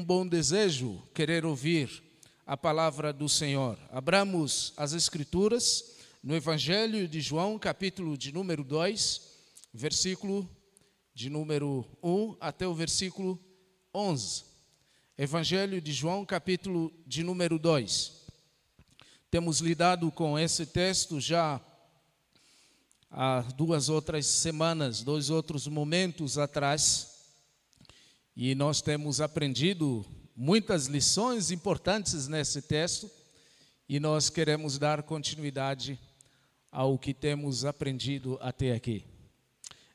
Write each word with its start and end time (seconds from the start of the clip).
um 0.00 0.04
bom 0.04 0.26
desejo 0.26 1.02
querer 1.12 1.44
ouvir 1.44 2.02
a 2.46 2.56
palavra 2.56 3.12
do 3.12 3.28
Senhor. 3.28 3.78
Abramos 3.90 4.72
as 4.74 4.94
Escrituras 4.94 5.98
no 6.24 6.34
Evangelho 6.34 7.06
de 7.06 7.20
João, 7.20 7.58
capítulo 7.58 8.16
de 8.16 8.32
número 8.32 8.64
2, 8.64 9.20
versículo 9.74 10.48
de 11.12 11.28
número 11.28 11.86
1 12.02 12.34
até 12.40 12.66
o 12.66 12.72
versículo 12.72 13.38
11. 13.92 14.44
Evangelho 15.18 15.82
de 15.82 15.92
João, 15.92 16.24
capítulo 16.24 16.90
de 17.06 17.22
número 17.22 17.58
2. 17.58 18.22
Temos 19.30 19.60
lidado 19.60 20.10
com 20.10 20.38
esse 20.38 20.64
texto 20.64 21.20
já 21.20 21.60
há 23.10 23.42
duas 23.54 23.90
outras 23.90 24.24
semanas, 24.24 25.02
dois 25.02 25.28
outros 25.28 25.66
momentos 25.66 26.38
atrás, 26.38 27.09
e 28.36 28.54
nós 28.54 28.80
temos 28.80 29.20
aprendido 29.20 30.04
muitas 30.36 30.86
lições 30.86 31.50
importantes 31.50 32.28
nesse 32.28 32.62
texto, 32.62 33.10
e 33.88 33.98
nós 33.98 34.30
queremos 34.30 34.78
dar 34.78 35.02
continuidade 35.02 35.98
ao 36.70 36.98
que 36.98 37.12
temos 37.12 37.64
aprendido 37.64 38.38
até 38.40 38.72
aqui. 38.72 39.04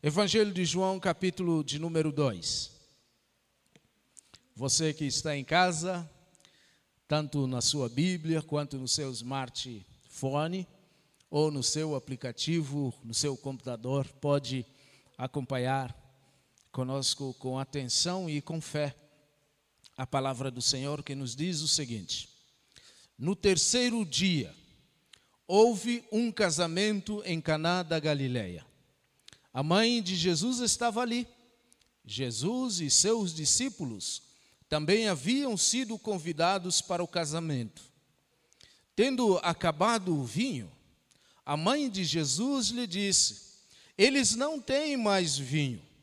Evangelho 0.04 0.54
de 0.54 0.66
João, 0.66 1.00
capítulo 1.00 1.64
de 1.64 1.80
número 1.80 2.12
2. 2.12 2.72
Você 4.56 4.94
que 4.94 5.06
está 5.06 5.36
em 5.36 5.44
casa, 5.44 6.10
tanto 7.08 7.48
na 7.48 7.62
sua 7.62 7.90
Bíblia 7.90 8.42
quanto 8.42 8.78
no 8.78 8.88
seu 8.88 9.12
smartphone, 9.12 10.68
ou 11.30 11.50
no 11.50 11.64
seu 11.64 11.96
aplicativo, 11.96 12.94
no 13.04 13.14
seu 13.14 13.36
computador, 13.36 14.08
pode 14.22 14.66
acompanhar 15.18 16.05
conosco 16.76 17.34
com 17.40 17.58
atenção 17.58 18.30
e 18.30 18.42
com 18.42 18.60
fé 18.60 18.94
a 19.96 20.06
palavra 20.06 20.52
do 20.52 20.62
Senhor 20.62 21.02
que 21.04 21.16
nos 21.16 21.34
diz 21.34 21.62
o 21.62 21.70
seguinte: 21.70 22.28
No 23.18 23.34
terceiro 23.34 24.04
dia 24.04 24.54
houve 25.48 26.04
um 26.12 26.30
casamento 26.30 27.24
em 27.26 27.40
Caná 27.40 27.82
da 27.82 27.98
Galileia. 27.98 28.66
A 29.54 29.64
mãe 29.64 30.04
de 30.04 30.18
Jesus 30.18 30.60
estava 30.60 31.00
ali. 31.00 31.26
Jesus 32.06 32.82
e 32.82 32.90
seus 32.90 33.34
discípulos 33.34 34.22
também 34.68 35.08
haviam 35.08 35.56
sido 35.56 35.98
convidados 35.98 36.82
para 36.82 37.02
o 37.02 37.08
casamento. 37.08 37.82
Tendo 38.94 39.38
acabado 39.38 40.14
o 40.14 40.26
vinho, 40.26 40.70
a 41.46 41.56
mãe 41.56 41.90
de 41.90 42.04
Jesus 42.04 42.68
lhe 42.68 42.86
disse: 42.86 43.62
Eles 43.98 44.36
não 44.36 44.60
têm 44.60 44.98
mais 44.98 45.38
vinho. 45.38 45.95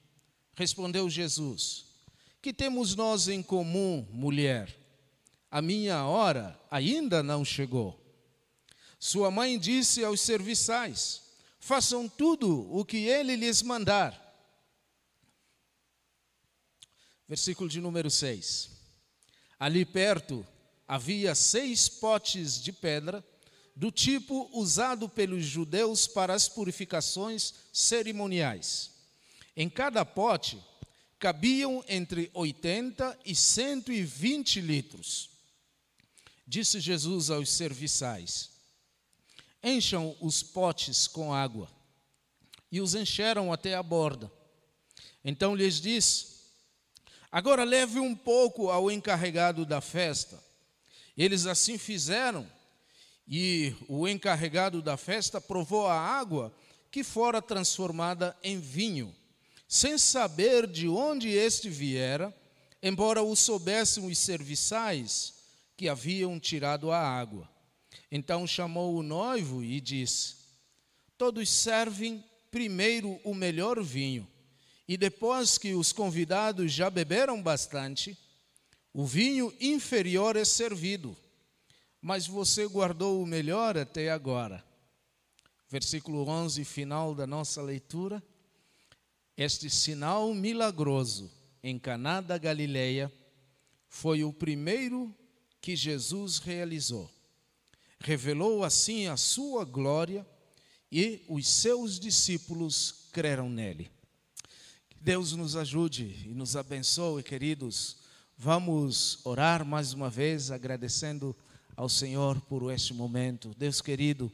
Respondeu 0.62 1.10
Jesus: 1.10 1.86
Que 2.40 2.52
temos 2.52 2.94
nós 2.94 3.26
em 3.26 3.42
comum, 3.42 4.06
mulher? 4.12 4.78
A 5.50 5.60
minha 5.60 6.06
hora 6.06 6.56
ainda 6.70 7.20
não 7.20 7.44
chegou. 7.44 8.00
Sua 8.96 9.28
mãe 9.28 9.58
disse 9.58 10.04
aos 10.04 10.20
serviçais: 10.20 11.20
Façam 11.58 12.08
tudo 12.08 12.72
o 12.72 12.84
que 12.84 12.98
ele 12.98 13.34
lhes 13.34 13.60
mandar. 13.60 14.16
Versículo 17.26 17.68
de 17.68 17.80
número 17.80 18.08
6. 18.08 18.70
Ali 19.58 19.84
perto 19.84 20.46
havia 20.86 21.34
seis 21.34 21.88
potes 21.88 22.62
de 22.62 22.70
pedra 22.72 23.24
do 23.74 23.90
tipo 23.90 24.48
usado 24.52 25.08
pelos 25.08 25.44
judeus 25.44 26.06
para 26.06 26.32
as 26.32 26.48
purificações 26.48 27.52
cerimoniais. 27.72 28.91
Em 29.56 29.68
cada 29.68 30.04
pote 30.04 30.62
cabiam 31.18 31.84
entre 31.88 32.30
80 32.34 33.18
e 33.24 33.34
120 33.34 34.60
litros. 34.60 35.30
Disse 36.46 36.80
Jesus 36.80 37.30
aos 37.30 37.50
serviçais: 37.50 38.50
Encham 39.62 40.16
os 40.20 40.42
potes 40.42 41.06
com 41.06 41.32
água. 41.32 41.70
E 42.70 42.80
os 42.80 42.94
encheram 42.94 43.52
até 43.52 43.74
a 43.74 43.82
borda. 43.82 44.32
Então 45.24 45.54
lhes 45.54 45.80
disse: 45.80 46.32
Agora 47.30 47.64
leve 47.64 48.00
um 48.00 48.14
pouco 48.14 48.70
ao 48.70 48.90
encarregado 48.90 49.64
da 49.64 49.80
festa. 49.80 50.42
Eles 51.16 51.46
assim 51.46 51.78
fizeram 51.78 52.50
e 53.26 53.74
o 53.88 54.08
encarregado 54.08 54.82
da 54.82 54.96
festa 54.96 55.40
provou 55.40 55.86
a 55.86 55.98
água 55.98 56.52
que 56.90 57.04
fora 57.04 57.40
transformada 57.40 58.36
em 58.42 58.58
vinho, 58.58 59.14
sem 59.72 59.96
saber 59.96 60.66
de 60.66 60.86
onde 60.88 61.30
este 61.30 61.70
viera, 61.70 62.34
embora 62.82 63.22
o 63.22 63.34
soubessem 63.34 64.04
os 64.04 64.18
serviçais 64.18 65.32
que 65.76 65.88
haviam 65.88 66.38
tirado 66.38 66.90
a 66.90 66.98
água. 66.98 67.48
Então 68.10 68.46
chamou 68.46 68.94
o 68.96 69.02
noivo 69.02 69.62
e 69.62 69.80
disse: 69.80 70.36
Todos 71.16 71.48
servem 71.48 72.22
primeiro 72.50 73.18
o 73.24 73.34
melhor 73.34 73.82
vinho, 73.82 74.28
e 74.86 74.98
depois 74.98 75.56
que 75.56 75.72
os 75.72 75.92
convidados 75.92 76.70
já 76.70 76.90
beberam 76.90 77.42
bastante, 77.42 78.18
o 78.92 79.06
vinho 79.06 79.54
inferior 79.58 80.36
é 80.36 80.44
servido 80.44 81.16
mas 82.02 82.26
você 82.26 82.66
guardou 82.66 83.22
o 83.22 83.26
melhor 83.26 83.78
até 83.78 84.10
agora. 84.10 84.62
Versículo 85.68 86.28
11, 86.28 86.64
final 86.64 87.14
da 87.14 87.28
nossa 87.28 87.62
leitura. 87.62 88.20
Este 89.44 89.68
sinal 89.68 90.32
milagroso 90.32 91.28
em 91.64 91.76
Caná 91.76 92.20
da 92.20 92.38
Galileia 92.38 93.12
foi 93.88 94.22
o 94.22 94.32
primeiro 94.32 95.12
que 95.60 95.74
Jesus 95.74 96.38
realizou. 96.38 97.10
Revelou 97.98 98.62
assim 98.62 99.08
a 99.08 99.16
sua 99.16 99.64
glória 99.64 100.24
e 100.92 101.24
os 101.28 101.48
seus 101.48 101.98
discípulos 101.98 103.08
creram 103.10 103.50
nele. 103.50 103.90
Que 104.88 105.00
Deus 105.00 105.32
nos 105.32 105.56
ajude 105.56 106.24
e 106.24 106.32
nos 106.32 106.54
abençoe, 106.54 107.24
queridos. 107.24 107.96
Vamos 108.38 109.26
orar 109.26 109.64
mais 109.64 109.92
uma 109.92 110.08
vez 110.08 110.52
agradecendo 110.52 111.36
ao 111.74 111.88
Senhor 111.88 112.40
por 112.42 112.72
este 112.72 112.94
momento. 112.94 113.52
Deus 113.58 113.80
querido, 113.80 114.32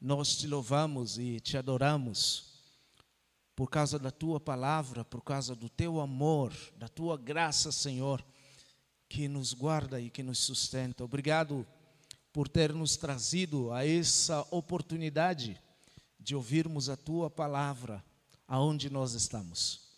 nós 0.00 0.36
te 0.36 0.46
louvamos 0.46 1.18
e 1.18 1.40
te 1.40 1.56
adoramos 1.56 2.49
por 3.60 3.68
causa 3.68 3.98
da 3.98 4.10
tua 4.10 4.40
palavra, 4.40 5.04
por 5.04 5.20
causa 5.22 5.54
do 5.54 5.68
teu 5.68 6.00
amor, 6.00 6.50
da 6.78 6.88
tua 6.88 7.18
graça, 7.18 7.70
Senhor, 7.70 8.24
que 9.06 9.28
nos 9.28 9.52
guarda 9.52 10.00
e 10.00 10.08
que 10.08 10.22
nos 10.22 10.38
sustenta. 10.38 11.04
Obrigado 11.04 11.66
por 12.32 12.48
ter 12.48 12.72
nos 12.72 12.96
trazido 12.96 13.70
a 13.70 13.86
essa 13.86 14.40
oportunidade 14.50 15.60
de 16.18 16.34
ouvirmos 16.34 16.88
a 16.88 16.96
tua 16.96 17.28
palavra 17.28 18.02
aonde 18.48 18.88
nós 18.88 19.12
estamos. 19.12 19.90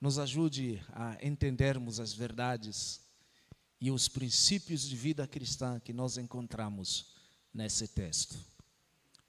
Nos 0.00 0.18
ajude 0.18 0.82
a 0.94 1.18
entendermos 1.20 2.00
as 2.00 2.14
verdades 2.14 3.02
e 3.78 3.90
os 3.90 4.08
princípios 4.08 4.88
de 4.88 4.96
vida 4.96 5.28
cristã 5.28 5.78
que 5.78 5.92
nós 5.92 6.16
encontramos 6.16 7.14
nesse 7.52 7.88
texto. 7.88 8.38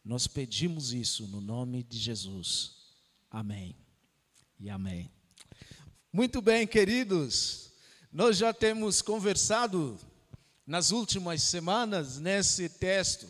Nós 0.05 0.25
pedimos 0.25 0.93
isso 0.93 1.27
no 1.27 1.41
nome 1.41 1.83
de 1.83 1.97
Jesus. 1.97 2.76
Amém 3.29 3.75
e 4.57 4.69
amém. 4.69 5.11
Muito 6.13 6.41
bem, 6.41 6.65
queridos, 6.65 7.73
nós 8.11 8.37
já 8.37 8.53
temos 8.53 9.01
conversado 9.01 9.99
nas 10.65 10.91
últimas 10.91 11.43
semanas 11.43 12.17
nesse 12.19 12.69
texto, 12.69 13.27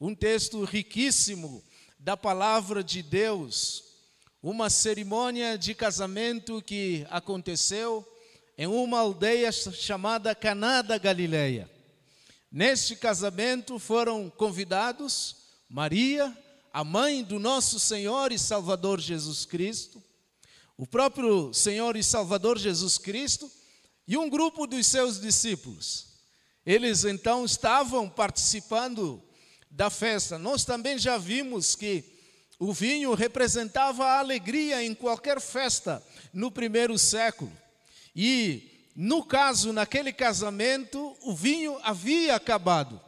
um 0.00 0.16
texto 0.16 0.64
riquíssimo 0.64 1.62
da 1.96 2.16
palavra 2.16 2.82
de 2.82 3.04
Deus, 3.04 3.84
uma 4.42 4.68
cerimônia 4.68 5.56
de 5.56 5.76
casamento 5.76 6.60
que 6.60 7.06
aconteceu 7.08 8.06
em 8.58 8.66
uma 8.66 8.98
aldeia 8.98 9.52
chamada 9.52 10.34
Caná 10.34 10.82
da 10.82 10.98
Galileia. 10.98 11.70
Neste 12.50 12.96
casamento 12.96 13.78
foram 13.78 14.28
convidados 14.28 15.36
Maria, 15.68 16.36
a 16.72 16.84
mãe 16.84 17.22
do 17.24 17.38
nosso 17.38 17.78
Senhor 17.80 18.32
e 18.32 18.38
Salvador 18.38 19.00
Jesus 19.00 19.44
Cristo, 19.44 20.02
o 20.76 20.86
próprio 20.86 21.52
Senhor 21.52 21.96
e 21.96 22.02
Salvador 22.02 22.58
Jesus 22.58 22.96
Cristo 22.96 23.50
e 24.06 24.16
um 24.16 24.30
grupo 24.30 24.66
dos 24.66 24.86
seus 24.86 25.20
discípulos. 25.20 26.06
Eles 26.64 27.04
então 27.04 27.44
estavam 27.44 28.08
participando 28.08 29.22
da 29.70 29.90
festa. 29.90 30.38
Nós 30.38 30.64
também 30.64 30.98
já 30.98 31.18
vimos 31.18 31.74
que 31.74 32.04
o 32.58 32.72
vinho 32.72 33.14
representava 33.14 34.04
a 34.04 34.18
alegria 34.18 34.82
em 34.84 34.94
qualquer 34.94 35.40
festa 35.40 36.02
no 36.32 36.50
primeiro 36.50 36.98
século. 36.98 37.52
E, 38.14 38.88
no 38.94 39.24
caso, 39.24 39.72
naquele 39.72 40.12
casamento, 40.12 41.16
o 41.22 41.34
vinho 41.34 41.78
havia 41.82 42.34
acabado. 42.34 43.00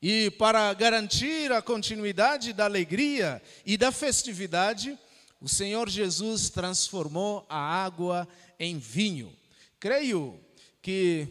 E 0.00 0.30
para 0.30 0.72
garantir 0.74 1.50
a 1.50 1.60
continuidade 1.60 2.52
da 2.52 2.64
alegria 2.64 3.42
e 3.66 3.76
da 3.76 3.90
festividade, 3.90 4.96
o 5.40 5.48
Senhor 5.48 5.88
Jesus 5.88 6.50
transformou 6.50 7.44
a 7.48 7.58
água 7.58 8.28
em 8.60 8.78
vinho. 8.78 9.34
Creio 9.80 10.38
que 10.80 11.28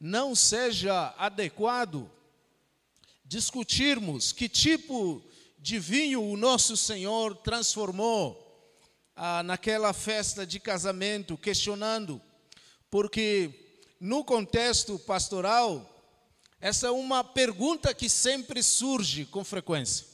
não 0.00 0.34
seja 0.34 1.14
adequado 1.18 2.10
discutirmos 3.24 4.32
que 4.32 4.48
tipo 4.48 5.22
de 5.58 5.78
vinho 5.78 6.22
o 6.22 6.36
nosso 6.36 6.76
Senhor 6.76 7.34
transformou 7.36 8.42
ah, 9.14 9.42
naquela 9.42 9.92
festa 9.92 10.46
de 10.46 10.60
casamento, 10.60 11.36
questionando, 11.36 12.20
porque 12.90 13.82
no 13.98 14.22
contexto 14.22 14.98
pastoral, 15.00 15.95
essa 16.60 16.86
é 16.86 16.90
uma 16.90 17.22
pergunta 17.22 17.94
que 17.94 18.08
sempre 18.08 18.62
surge 18.62 19.24
com 19.26 19.44
frequência. 19.44 20.06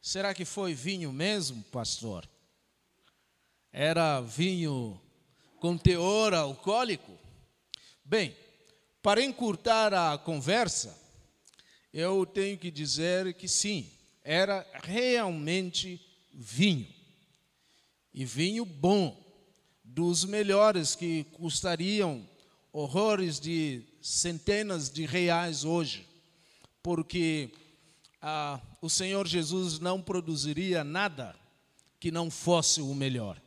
Será 0.00 0.32
que 0.32 0.44
foi 0.44 0.74
vinho 0.74 1.12
mesmo, 1.12 1.62
pastor? 1.64 2.28
Era 3.72 4.20
vinho 4.20 5.00
com 5.60 5.76
teor 5.76 6.32
alcoólico? 6.32 7.18
Bem, 8.04 8.34
para 9.02 9.22
encurtar 9.22 9.92
a 9.92 10.16
conversa, 10.16 10.96
eu 11.92 12.24
tenho 12.24 12.56
que 12.56 12.70
dizer 12.70 13.34
que 13.34 13.48
sim, 13.48 13.90
era 14.22 14.66
realmente 14.82 16.00
vinho. 16.32 16.86
E 18.14 18.24
vinho 18.24 18.64
bom, 18.64 19.16
dos 19.82 20.24
melhores 20.24 20.94
que 20.94 21.24
custariam 21.32 22.28
horrores 22.72 23.40
de 23.40 23.87
centenas 24.00 24.90
de 24.90 25.06
reais 25.06 25.64
hoje, 25.64 26.06
porque 26.82 27.50
ah, 28.20 28.60
o 28.80 28.88
Senhor 28.88 29.26
Jesus 29.26 29.78
não 29.78 30.00
produziria 30.02 30.82
nada 30.82 31.34
que 32.00 32.10
não 32.10 32.30
fosse 32.30 32.80
o 32.80 32.94
melhor. 32.94 33.40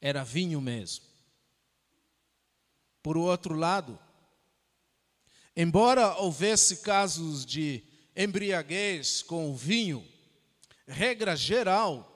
Era 0.00 0.24
vinho 0.24 0.60
mesmo. 0.60 1.04
Por 3.02 3.16
outro 3.16 3.54
lado, 3.54 3.98
embora 5.56 6.16
houvesse 6.18 6.78
casos 6.78 7.44
de 7.44 7.84
embriaguez 8.16 9.22
com 9.22 9.50
o 9.50 9.56
vinho, 9.56 10.06
regra 10.86 11.36
geral, 11.36 12.08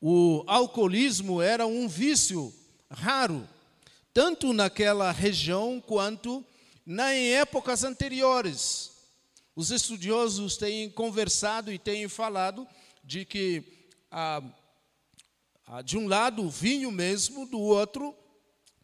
o 0.00 0.44
alcoolismo 0.46 1.40
era 1.40 1.66
um 1.66 1.88
vício 1.88 2.52
raro, 2.94 3.46
tanto 4.12 4.52
naquela 4.52 5.10
região 5.10 5.80
quanto 5.80 6.44
em 6.86 7.32
épocas 7.34 7.84
anteriores. 7.84 8.92
Os 9.56 9.70
estudiosos 9.70 10.56
têm 10.56 10.90
conversado 10.90 11.72
e 11.72 11.78
têm 11.78 12.08
falado 12.08 12.66
de 13.02 13.24
que, 13.24 13.62
ah, 14.10 14.42
ah, 15.66 15.82
de 15.82 15.96
um 15.96 16.08
lado, 16.08 16.42
o 16.42 16.50
vinho 16.50 16.90
mesmo, 16.90 17.46
do 17.46 17.60
outro, 17.60 18.14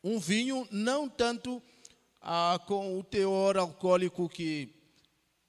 um 0.03 0.19
vinho 0.19 0.67
não 0.71 1.09
tanto 1.09 1.63
ah, 2.21 2.61
com 2.67 2.99
o 2.99 3.03
teor 3.03 3.56
alcoólico 3.56 4.29
que 4.29 4.75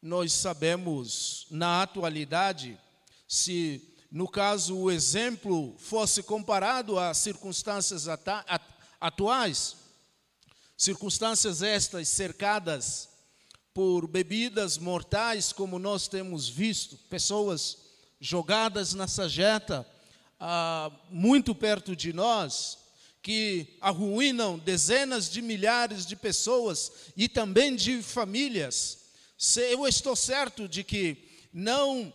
nós 0.01 0.33
sabemos 0.33 1.45
na 1.51 1.83
atualidade, 1.83 2.77
se 3.27 3.90
no 4.11 4.27
caso 4.27 4.77
o 4.77 4.91
exemplo 4.91 5.73
fosse 5.77 6.21
comparado 6.21 6.99
às 6.99 7.17
circunstâncias 7.17 8.07
atuais, 8.99 9.77
circunstâncias 10.75 11.61
estas 11.61 12.09
cercadas 12.09 13.07
por 13.73 14.05
bebidas 14.07 14.77
mortais, 14.77 15.53
como 15.53 15.79
nós 15.79 16.09
temos 16.09 16.49
visto, 16.49 16.97
pessoas 17.09 17.77
jogadas 18.19 18.93
na 18.93 19.07
sajeta, 19.07 19.87
ah, 20.37 20.91
muito 21.09 21.55
perto 21.55 21.95
de 21.95 22.11
nós, 22.11 22.77
que 23.21 23.77
arruinam 23.79 24.59
dezenas 24.59 25.29
de 25.29 25.41
milhares 25.41 26.05
de 26.05 26.17
pessoas 26.17 26.91
e 27.15 27.29
também 27.29 27.77
de 27.77 28.01
famílias. 28.01 28.97
Eu 29.69 29.87
estou 29.87 30.17
certo 30.17 30.67
de 30.67 30.83
que 30.83 31.47
não 31.53 32.11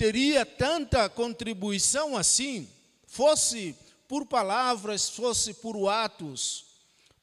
teria 0.00 0.46
tanta 0.46 1.10
contribuição 1.10 2.16
assim, 2.16 2.66
fosse 3.06 3.76
por 4.08 4.24
palavras, 4.24 5.10
fosse 5.10 5.52
por 5.52 5.76
atos, 5.90 6.64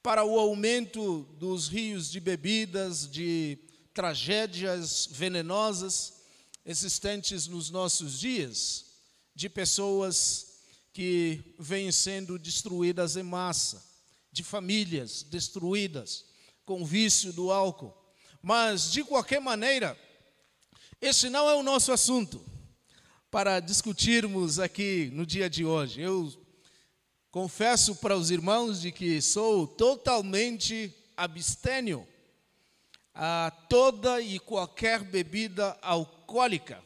para 0.04 0.24
o 0.24 0.40
aumento 0.40 1.24
dos 1.40 1.68
rios 1.68 2.12
de 2.12 2.20
bebidas, 2.20 3.10
de 3.10 3.58
tragédias 3.96 5.10
venenosas 5.12 6.22
existentes 6.64 7.48
nos 7.48 7.72
nossos 7.72 8.20
dias, 8.20 8.86
de 9.34 9.50
pessoas 9.50 10.60
que 10.94 11.56
vêm 11.58 11.92
sendo 11.92 12.38
destruídas 12.38 13.18
em 13.18 13.24
massa, 13.24 13.84
de 14.32 14.44
famílias 14.44 15.24
destruídas 15.24 16.26
com 16.64 16.86
vício 16.86 17.34
do 17.34 17.52
álcool. 17.52 17.98
Mas, 18.40 18.92
de 18.92 19.04
qualquer 19.04 19.42
maneira, 19.42 20.00
esse 21.02 21.28
não 21.28 21.50
é 21.50 21.56
o 21.56 21.64
nosso 21.64 21.92
assunto 21.92 22.56
para 23.38 23.60
discutirmos 23.60 24.57
aqui 24.57 25.12
no 25.13 25.24
dia 25.24 25.48
de 25.48 25.63
hoje. 25.63 26.01
Eu 26.01 26.34
confesso 27.30 27.95
para 27.98 28.18
os 28.18 28.31
irmãos 28.31 28.81
de 28.81 28.92
que 28.92 29.22
sou 29.22 29.68
totalmente 29.68 30.92
abstêmio 31.16 32.07
a 33.13 33.51
toda 33.69 34.19
e 34.19 34.39
qualquer 34.39 35.04
bebida 35.04 35.78
alcoólica. 35.84 36.84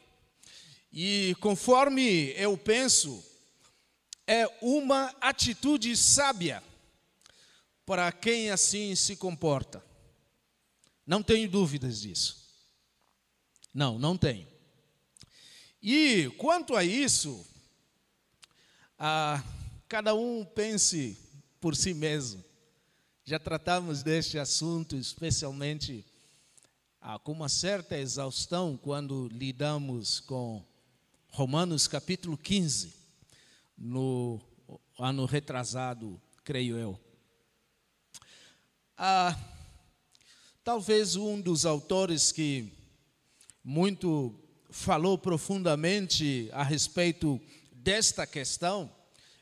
E 0.92 1.34
conforme 1.40 2.34
eu 2.36 2.58
penso, 2.58 3.24
é 4.26 4.46
uma 4.60 5.06
atitude 5.22 5.96
sábia 5.96 6.62
para 7.86 8.12
quem 8.12 8.50
assim 8.50 8.94
se 8.94 9.16
comporta. 9.16 9.82
Não 11.06 11.22
tenho 11.22 11.48
dúvidas 11.48 12.02
disso. 12.02 12.46
Não, 13.72 13.98
não 13.98 14.18
tenho. 14.18 14.51
E 15.82 16.30
quanto 16.38 16.76
a 16.76 16.84
isso, 16.84 17.44
cada 19.88 20.14
um 20.14 20.44
pense 20.44 21.18
por 21.60 21.74
si 21.74 21.92
mesmo. 21.92 22.44
Já 23.24 23.40
tratamos 23.40 24.00
deste 24.04 24.38
assunto, 24.38 24.94
especialmente 24.94 26.04
ah, 27.00 27.18
com 27.18 27.32
uma 27.32 27.48
certa 27.48 27.98
exaustão, 27.98 28.76
quando 28.76 29.26
lidamos 29.26 30.20
com 30.20 30.64
Romanos 31.30 31.88
capítulo 31.88 32.38
15 32.38 32.94
no 33.76 34.40
ano 34.96 35.24
retrasado, 35.24 36.20
creio 36.44 36.76
eu. 36.78 37.00
Ah, 38.96 39.36
talvez 40.62 41.16
um 41.16 41.40
dos 41.40 41.66
autores 41.66 42.30
que 42.30 42.72
muito 43.64 44.41
falou 44.72 45.18
profundamente 45.18 46.48
a 46.52 46.62
respeito 46.64 47.40
desta 47.72 48.26
questão, 48.26 48.90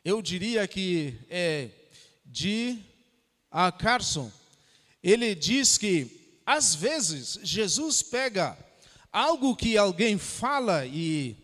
eu 0.05 0.21
diria 0.21 0.67
que 0.67 1.17
é 1.31 1.71
de 2.27 2.79
a 3.51 3.71
Carson. 3.71 4.31
Ele 5.03 5.35
diz 5.35 5.79
que 5.79 6.41
às 6.45 6.75
vezes 6.75 7.39
Jesus 7.43 8.03
pega 8.03 8.59
algo 9.13 9.57
que 9.57 9.77
alguém 9.77 10.19
fala 10.19 10.85
e 10.85 11.37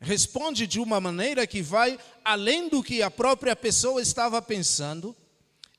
responde 0.00 0.66
de 0.66 0.80
uma 0.80 1.00
maneira 1.00 1.46
que 1.46 1.62
vai 1.62 1.98
além 2.24 2.68
do 2.68 2.82
que 2.82 3.02
a 3.02 3.10
própria 3.10 3.54
pessoa 3.54 4.00
estava 4.00 4.40
pensando, 4.40 5.14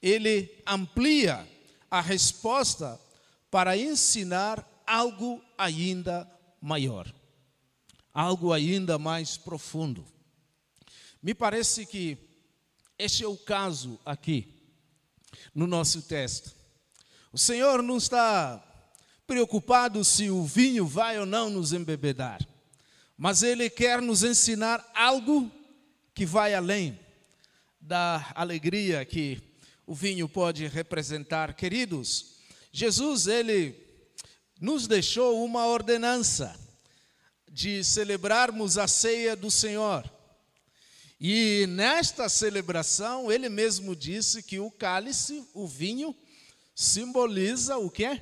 ele 0.01 0.51
amplia 0.65 1.48
a 1.89 2.00
resposta 2.00 3.00
para 3.50 3.75
ensinar 3.75 4.84
algo 4.86 5.41
ainda 5.57 6.29
maior, 6.62 7.12
algo 8.15 8.51
ainda 8.51 8.98
mais 8.98 9.38
profundo. 9.38 10.03
Me 11.22 11.36
parece 11.36 11.86
que 11.86 12.17
este 12.98 13.24
é 13.24 13.27
o 13.27 13.38
caso 13.38 14.00
aqui 14.03 14.51
no 15.53 15.67
nosso 15.67 16.01
texto. 16.01 16.51
O 17.31 17.38
Senhor 17.38 17.84
não 17.84 17.98
está 17.98 18.63
preocupado 19.27 20.03
se 20.03 20.31
o 20.31 20.43
vinho 20.43 20.88
vai 20.88 21.19
ou 21.19 21.27
não 21.27 21.51
nos 21.51 21.74
embebedar 21.74 22.39
mas 23.17 23.43
ele 23.43 23.69
quer 23.69 24.01
nos 24.01 24.24
ensinar 24.24 24.86
algo 24.93 25.50
que 26.13 26.25
vai 26.25 26.53
além 26.53 27.00
da 27.79 28.31
alegria 28.36 29.05
que 29.05 29.41
o 29.86 29.93
vinho 29.93 30.27
pode 30.27 30.67
representar. 30.67 31.53
Queridos, 31.53 32.36
Jesus, 32.72 33.27
ele 33.27 33.75
nos 34.60 34.88
deixou 34.88 35.43
uma 35.45 35.67
ordenança 35.67 36.60
de 37.55 37.85
celebrarmos 37.85 38.77
a 38.77 38.85
ceia 38.85 39.33
do 39.33 39.50
Senhor. 39.50 40.03
E 41.17 41.65
nesta 41.69 42.27
celebração, 42.27 43.31
ele 43.31 43.47
mesmo 43.47 43.95
disse 43.95 44.43
que 44.43 44.59
o 44.59 44.69
cálice, 44.69 45.41
o 45.53 45.65
vinho, 45.65 46.13
simboliza 46.75 47.77
o 47.77 47.89
quê? 47.89 48.21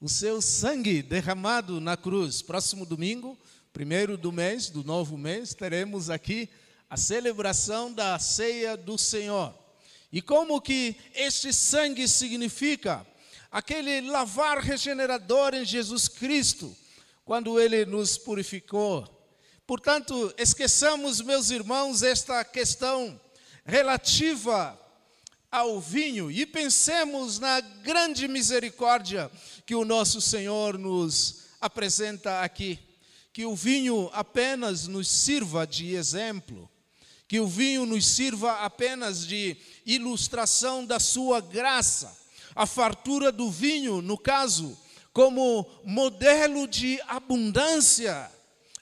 O 0.00 0.08
seu 0.08 0.40
sangue 0.40 1.02
derramado 1.02 1.80
na 1.80 1.96
cruz. 1.96 2.40
Próximo 2.40 2.86
domingo, 2.86 3.36
primeiro 3.72 4.16
do 4.16 4.30
mês, 4.30 4.70
do 4.70 4.84
novo 4.84 5.18
mês, 5.18 5.52
teremos 5.52 6.08
aqui 6.08 6.48
a 6.88 6.96
celebração 6.96 7.92
da 7.92 8.16
ceia 8.20 8.76
do 8.76 8.96
Senhor. 8.96 9.52
E 10.12 10.22
como 10.22 10.60
que 10.60 10.94
este 11.16 11.52
sangue 11.52 12.06
significa 12.06 13.04
aquele 13.50 14.02
lavar 14.02 14.58
regenerador 14.58 15.52
em 15.52 15.64
Jesus 15.64 16.06
Cristo, 16.06 16.76
quando 17.26 17.58
ele 17.60 17.84
nos 17.84 18.16
purificou. 18.16 19.04
Portanto, 19.66 20.32
esqueçamos, 20.38 21.20
meus 21.20 21.50
irmãos, 21.50 22.04
esta 22.04 22.44
questão 22.44 23.20
relativa 23.64 24.78
ao 25.50 25.80
vinho 25.80 26.30
e 26.30 26.46
pensemos 26.46 27.40
na 27.40 27.60
grande 27.60 28.28
misericórdia 28.28 29.28
que 29.66 29.74
o 29.74 29.84
nosso 29.84 30.20
Senhor 30.20 30.78
nos 30.78 31.48
apresenta 31.60 32.42
aqui. 32.42 32.78
Que 33.32 33.44
o 33.44 33.56
vinho 33.56 34.08
apenas 34.12 34.86
nos 34.86 35.08
sirva 35.08 35.66
de 35.66 35.96
exemplo, 35.96 36.70
que 37.26 37.40
o 37.40 37.48
vinho 37.48 37.84
nos 37.84 38.06
sirva 38.06 38.64
apenas 38.64 39.26
de 39.26 39.56
ilustração 39.84 40.86
da 40.86 41.00
sua 41.00 41.40
graça. 41.40 42.16
A 42.54 42.66
fartura 42.66 43.32
do 43.32 43.50
vinho, 43.50 44.00
no 44.00 44.16
caso, 44.16 44.78
como 45.16 45.66
modelo 45.82 46.68
de 46.68 47.00
abundância 47.08 48.30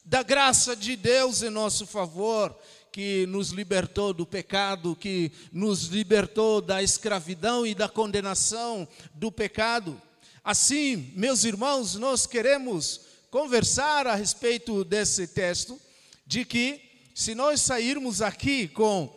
da 0.05 0.21
graça 0.21 0.75
de 0.75 0.97
Deus 0.97 1.45
em 1.45 1.49
nosso 1.49 1.87
favor 1.87 2.53
que 2.91 3.25
nos 3.26 3.50
libertou 3.50 4.12
do 4.12 4.26
pecado, 4.26 4.97
que 4.97 5.31
nos 5.53 5.85
libertou 5.85 6.61
da 6.61 6.83
escravidão 6.83 7.64
e 7.64 7.73
da 7.73 7.88
condenação 7.88 8.88
do 9.14 9.31
pecado. 9.31 10.03
Assim, 10.43 11.12
meus 11.14 11.45
irmãos, 11.45 11.95
nós 11.95 12.26
queremos 12.26 13.03
conversar 13.31 14.09
a 14.09 14.17
respeito 14.17 14.85
desse 14.85 15.29
texto, 15.29 15.81
de 16.26 16.45
que 16.45 16.81
se 17.14 17.33
nós 17.33 17.61
sairmos 17.61 18.21
aqui 18.21 18.67
com 18.67 19.09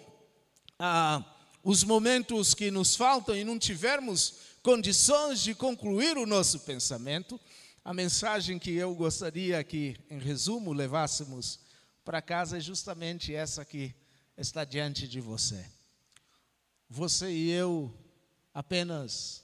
ah, 0.78 1.24
os 1.64 1.84
momentos 1.84 2.54
que 2.54 2.70
nos 2.70 2.96
faltam 2.96 3.36
e 3.36 3.44
não 3.44 3.58
tivermos 3.58 4.47
condições 4.68 5.40
de 5.40 5.56
concluir 5.56 6.18
o 6.18 6.26
nosso 6.26 6.60
pensamento, 6.60 7.40
a 7.86 7.94
mensagem 7.94 8.60
que 8.60 8.76
eu 8.76 8.94
gostaria 8.94 9.64
que, 9.64 9.96
em 10.10 10.20
resumo, 10.20 10.74
levássemos 10.74 11.58
para 12.04 12.22
casa 12.22 12.58
é 12.58 12.60
justamente 12.60 13.34
essa 13.34 13.64
que 13.64 13.96
está 14.38 14.66
diante 14.66 15.08
de 15.08 15.22
você. 15.22 15.66
Você 16.90 17.32
e 17.32 17.50
eu 17.50 17.98
apenas 18.54 19.42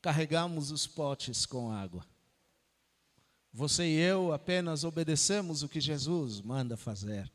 carregamos 0.00 0.70
os 0.70 0.86
potes 0.86 1.44
com 1.44 1.72
água. 1.72 2.06
Você 3.52 3.84
e 3.84 3.98
eu 3.98 4.32
apenas 4.32 4.84
obedecemos 4.84 5.64
o 5.64 5.68
que 5.68 5.80
Jesus 5.80 6.40
manda 6.40 6.76
fazer. 6.76 7.28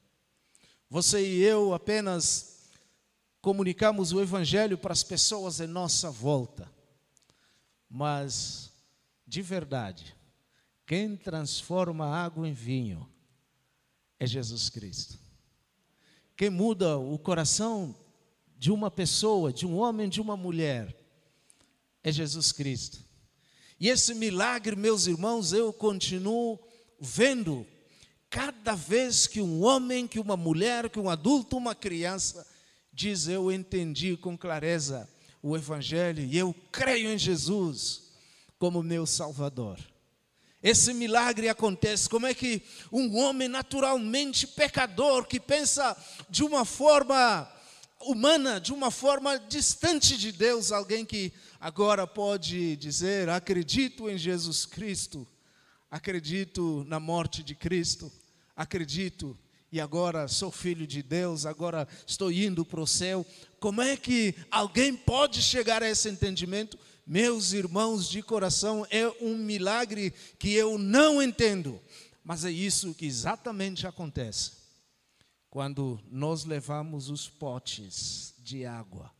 Você 0.89 1.22
e 1.22 1.44
eu 1.44 1.74
apenas 1.74 2.70
comunicamos 3.41 4.13
o 4.13 4.22
Evangelho 4.22 4.77
para 4.77 4.94
as 4.94 5.03
pessoas 5.03 5.60
em 5.60 5.68
nossa 5.68 6.10
volta. 6.10 6.72
Mas, 7.93 8.71
de 9.27 9.41
verdade, 9.41 10.15
quem 10.86 11.17
transforma 11.17 12.05
água 12.05 12.48
em 12.48 12.53
vinho 12.53 13.05
é 14.17 14.25
Jesus 14.25 14.69
Cristo. 14.69 15.19
Quem 16.38 16.50
muda 16.50 16.98
o 16.98 17.19
coração 17.19 17.93
de 18.57 18.71
uma 18.71 18.89
pessoa, 18.89 19.51
de 19.51 19.67
um 19.67 19.75
homem, 19.75 20.07
de 20.07 20.21
uma 20.21 20.38
mulher, 20.38 20.95
é 22.01 22.10
Jesus 22.13 22.53
Cristo. 22.53 23.03
E 23.77 23.89
esse 23.89 24.13
milagre, 24.13 24.74
meus 24.75 25.05
irmãos, 25.05 25.51
eu 25.51 25.74
continuo 25.74 26.57
vendo 26.98 27.67
cada 28.29 28.74
vez 28.74 29.27
que 29.27 29.41
um 29.41 29.63
homem, 29.63 30.07
que 30.07 30.19
uma 30.19 30.38
mulher, 30.38 30.89
que 30.89 31.00
um 31.00 31.10
adulto, 31.10 31.57
uma 31.57 31.75
criança 31.75 32.48
diz: 32.93 33.27
Eu 33.27 33.51
entendi 33.51 34.15
com 34.15 34.38
clareza 34.38 35.10
o 35.41 35.55
Evangelho 35.55 36.24
e 36.24 36.38
eu 36.38 36.55
creio 36.71 37.10
em 37.10 37.17
Jesus 37.17 38.03
como 38.60 38.83
meu 38.83 39.05
Salvador. 39.05 39.79
Esse 40.62 40.93
milagre 40.93 41.50
acontece. 41.50 42.07
Como 42.07 42.27
é 42.27 42.33
que 42.33 42.62
um 42.91 43.17
homem 43.17 43.48
naturalmente 43.48 44.45
pecador, 44.45 45.25
que 45.25 45.39
pensa 45.39 45.98
de 46.29 46.43
uma 46.43 46.63
forma 46.63 47.51
humana, 48.01 48.60
de 48.60 48.71
uma 48.71 48.91
forma 48.91 49.39
distante 49.39 50.17
de 50.17 50.31
Deus, 50.31 50.71
alguém 50.71 51.03
que 51.03 51.33
agora 51.60 52.05
pode 52.05 52.75
dizer: 52.75 53.27
acredito 53.29 54.07
em 54.07 54.17
Jesus 54.17 54.65
Cristo, 54.65 55.27
acredito 55.89 56.86
na 56.88 57.00
morte 57.00 57.41
de 57.41 57.55
Cristo, 57.55 58.12
acredito 58.55 59.36
e 59.72 59.80
agora 59.80 60.28
sou 60.28 60.51
filho 60.51 60.86
de 60.86 61.01
Deus, 61.01 61.46
agora 61.46 61.88
estou 62.06 62.32
indo 62.32 62.66
para 62.66 62.82
o 62.82 62.88
céu. 62.88 63.25
Como 63.60 63.82
é 63.82 63.96
que 63.96 64.36
alguém 64.50 64.96
pode 64.96 65.42
chegar 65.42 65.82
a 65.82 65.90
esse 65.90 66.10
entendimento? 66.10 66.78
Meus 67.08 67.54
irmãos 67.54 68.10
de 68.10 68.22
coração, 68.22 68.86
é 68.90 69.08
um 69.22 69.38
milagre 69.38 70.12
que 70.38 70.54
eu 70.54 70.78
não 70.78 71.22
entendo, 71.22 71.82
mas 72.24 72.44
é 72.44 72.51
isso 72.51 72.94
que 72.94 73.06
exatamente 73.06 73.88
acontece 73.88 74.62
quando 75.50 76.00
nós 76.10 76.46
levamos 76.46 77.10
os 77.10 77.28
potes 77.28 78.34
de 78.40 78.66
água 78.66 79.12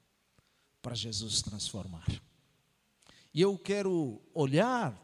para 0.82 0.96
Jesus 0.96 1.42
transformar. 1.42 2.08
E 3.34 3.42
eu 3.42 3.58
quero 3.58 4.22
olhar 4.34 4.98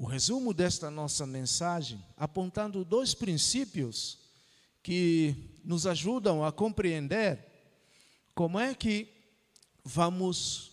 o 0.00 0.06
resumo 0.06 0.54
desta 0.54 0.90
nossa 0.90 1.26
mensagem 1.26 2.02
apontando 2.16 2.86
dois 2.86 3.12
princípios 3.12 4.18
que 4.82 5.60
nos 5.62 5.86
ajudam 5.86 6.42
a 6.42 6.50
compreender 6.50 7.46
como 8.34 8.58
é 8.58 8.74
que 8.74 9.06
vamos 9.84 10.70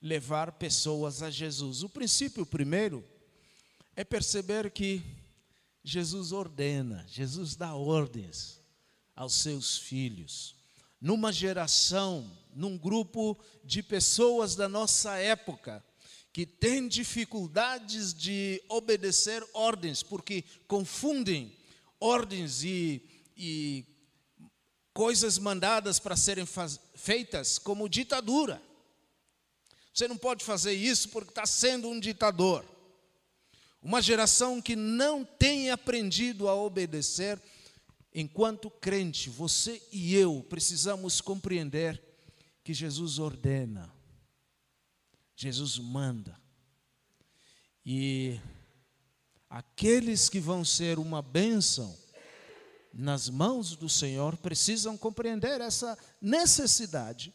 levar 0.00 0.52
pessoas 0.52 1.20
a 1.20 1.32
Jesus. 1.32 1.82
O 1.82 1.88
princípio 1.88 2.46
primeiro 2.46 3.04
é 3.96 4.04
perceber 4.04 4.70
que 4.70 5.02
Jesus 5.82 6.30
ordena, 6.30 7.04
Jesus 7.08 7.56
dá 7.56 7.74
ordens 7.74 8.60
aos 9.16 9.34
seus 9.34 9.78
filhos. 9.78 10.54
Numa 11.00 11.32
geração, 11.32 12.30
num 12.54 12.78
grupo 12.78 13.36
de 13.64 13.82
pessoas 13.82 14.54
da 14.54 14.68
nossa 14.68 15.16
época, 15.16 15.84
que 16.32 16.46
tem 16.46 16.86
dificuldades 16.86 18.14
de 18.14 18.62
obedecer 18.68 19.44
ordens, 19.52 20.02
porque 20.02 20.44
confundem 20.68 21.56
ordens 21.98 22.62
e, 22.62 23.02
e 23.36 23.84
coisas 24.92 25.38
mandadas 25.38 25.98
para 25.98 26.16
serem 26.16 26.46
feitas 26.94 27.58
como 27.58 27.88
ditadura. 27.88 28.62
Você 29.92 30.06
não 30.06 30.16
pode 30.16 30.44
fazer 30.44 30.72
isso 30.72 31.08
porque 31.08 31.30
está 31.30 31.44
sendo 31.44 31.88
um 31.88 31.98
ditador. 31.98 32.64
Uma 33.82 34.00
geração 34.00 34.60
que 34.60 34.76
não 34.76 35.24
tem 35.24 35.70
aprendido 35.70 36.48
a 36.48 36.54
obedecer, 36.54 37.40
enquanto 38.14 38.70
crente, 38.70 39.30
você 39.30 39.82
e 39.90 40.14
eu 40.14 40.44
precisamos 40.48 41.20
compreender 41.20 42.00
que 42.62 42.74
Jesus 42.74 43.18
ordena, 43.18 43.92
Jesus 45.40 45.78
manda. 45.78 46.38
E 47.84 48.38
aqueles 49.48 50.28
que 50.28 50.38
vão 50.38 50.62
ser 50.62 50.98
uma 50.98 51.22
bênção 51.22 51.98
nas 52.92 53.30
mãos 53.30 53.74
do 53.74 53.88
Senhor 53.88 54.36
precisam 54.36 54.98
compreender 54.98 55.62
essa 55.62 55.96
necessidade 56.20 57.32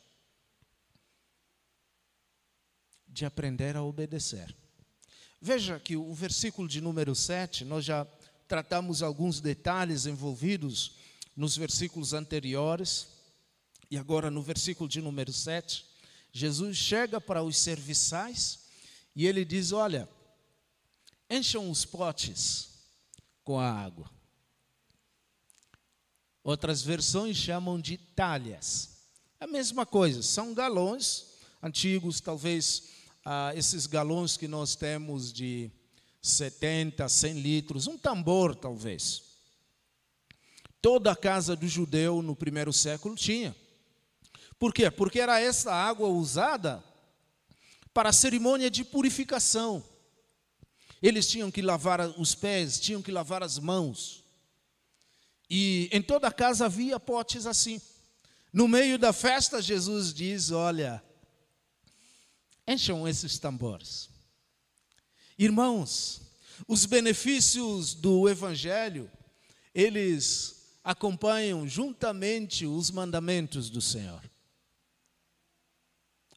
de 3.08 3.26
aprender 3.26 3.76
a 3.76 3.82
obedecer. 3.82 4.56
Veja 5.42 5.80
que 5.80 5.98
o 5.98 6.14
versículo 6.14 6.68
de 6.68 6.82
número 6.82 7.16
7, 7.16 7.66
nós 7.66 7.84
já 7.84 8.06
tratamos 8.48 9.02
alguns 9.02 9.42
detalhes 9.42 10.06
envolvidos 10.06 10.98
nos 11.36 11.58
versículos 11.58 12.14
anteriores, 12.14 13.08
e 13.90 13.98
agora 13.98 14.30
no 14.30 14.44
versículo 14.44 14.88
de 14.88 15.02
número 15.02 15.34
7, 15.34 15.95
Jesus 16.38 16.76
chega 16.76 17.22
para 17.22 17.42
os 17.42 17.58
serviçais 17.58 18.66
e 19.16 19.26
ele 19.26 19.46
diz: 19.46 19.72
Olha, 19.72 20.10
encham 21.30 21.72
os 21.72 21.86
potes 21.86 22.72
com 23.42 23.58
a 23.58 23.72
água. 23.72 24.12
Outras 26.44 26.82
versões 26.82 27.38
chamam 27.38 27.80
de 27.80 27.96
talhas. 27.96 28.98
É 29.40 29.46
a 29.46 29.48
mesma 29.48 29.86
coisa, 29.86 30.22
são 30.22 30.54
galões 30.54 31.28
antigos, 31.64 32.20
talvez 32.20 32.90
ah, 33.24 33.54
esses 33.56 33.88
galões 33.88 34.36
que 34.36 34.46
nós 34.50 34.76
temos 34.76 35.32
de 35.32 35.72
70, 36.22 37.08
100 37.08 37.34
litros, 37.40 37.88
um 37.88 37.98
tambor 37.98 38.54
talvez. 38.54 39.24
Toda 40.82 41.14
a 41.14 41.16
casa 41.16 41.56
do 41.56 41.66
judeu 41.66 42.22
no 42.22 42.36
primeiro 42.36 42.74
século 42.74 43.16
tinha. 43.16 43.56
Por 44.58 44.74
quê? 44.74 44.90
Porque 44.90 45.20
era 45.20 45.40
essa 45.40 45.74
água 45.74 46.08
usada 46.08 46.84
para 47.94 48.10
a 48.10 48.14
cerimônia 48.14 48.70
de 48.70 48.84
purificação. 48.84 49.84
Eles 51.02 51.28
tinham 51.28 51.52
que 51.52 51.62
lavar 51.62 52.02
os 52.20 52.34
pés, 52.34 52.80
tinham 52.80 53.02
que 53.02 53.12
lavar 53.12 53.44
as 53.44 53.60
mãos. 53.60 54.24
E 55.50 55.90
em 55.92 56.02
toda 56.02 56.28
a 56.28 56.32
casa 56.32 56.66
havia 56.66 57.00
potes 57.00 57.46
assim. 57.46 57.80
No 58.52 58.68
meio 58.68 58.98
da 58.98 59.14
festa, 59.14 59.62
Jesus 59.62 60.14
diz: 60.14 60.52
Olha, 60.52 61.04
encham 62.68 63.08
esses 63.08 63.38
tambores. 63.38 64.10
Irmãos, 65.38 66.22
os 66.68 66.86
benefícios 66.86 67.94
do 67.94 68.30
Evangelho, 68.30 69.12
eles 69.74 70.78
acompanham 70.84 71.68
juntamente 71.68 72.66
os 72.66 72.90
mandamentos 72.90 73.70
do 73.70 73.82
Senhor. 73.82 74.22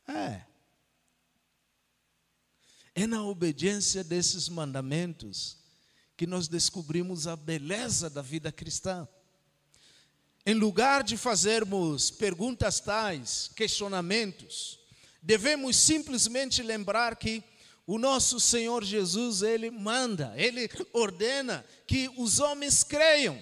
É. 0.08 0.42
É 2.94 3.06
na 3.06 3.22
obediência 3.22 4.02
desses 4.02 4.48
mandamentos 4.48 5.58
que 6.16 6.26
nós 6.26 6.48
descobrimos 6.48 7.28
a 7.28 7.36
beleza 7.36 8.10
da 8.10 8.22
vida 8.22 8.50
cristã. 8.50 9.06
Em 10.44 10.54
lugar 10.54 11.04
de 11.04 11.16
fazermos 11.16 12.10
perguntas 12.10 12.80
tais, 12.80 13.50
questionamentos, 13.54 14.80
devemos 15.22 15.76
simplesmente 15.76 16.62
lembrar 16.62 17.16
que 17.16 17.44
o 17.86 17.98
nosso 17.98 18.40
Senhor 18.40 18.84
Jesus, 18.84 19.42
ele 19.42 19.70
manda, 19.70 20.34
ele 20.36 20.68
ordena 20.92 21.64
que 21.86 22.10
os 22.16 22.40
homens 22.40 22.82
creiam, 22.82 23.38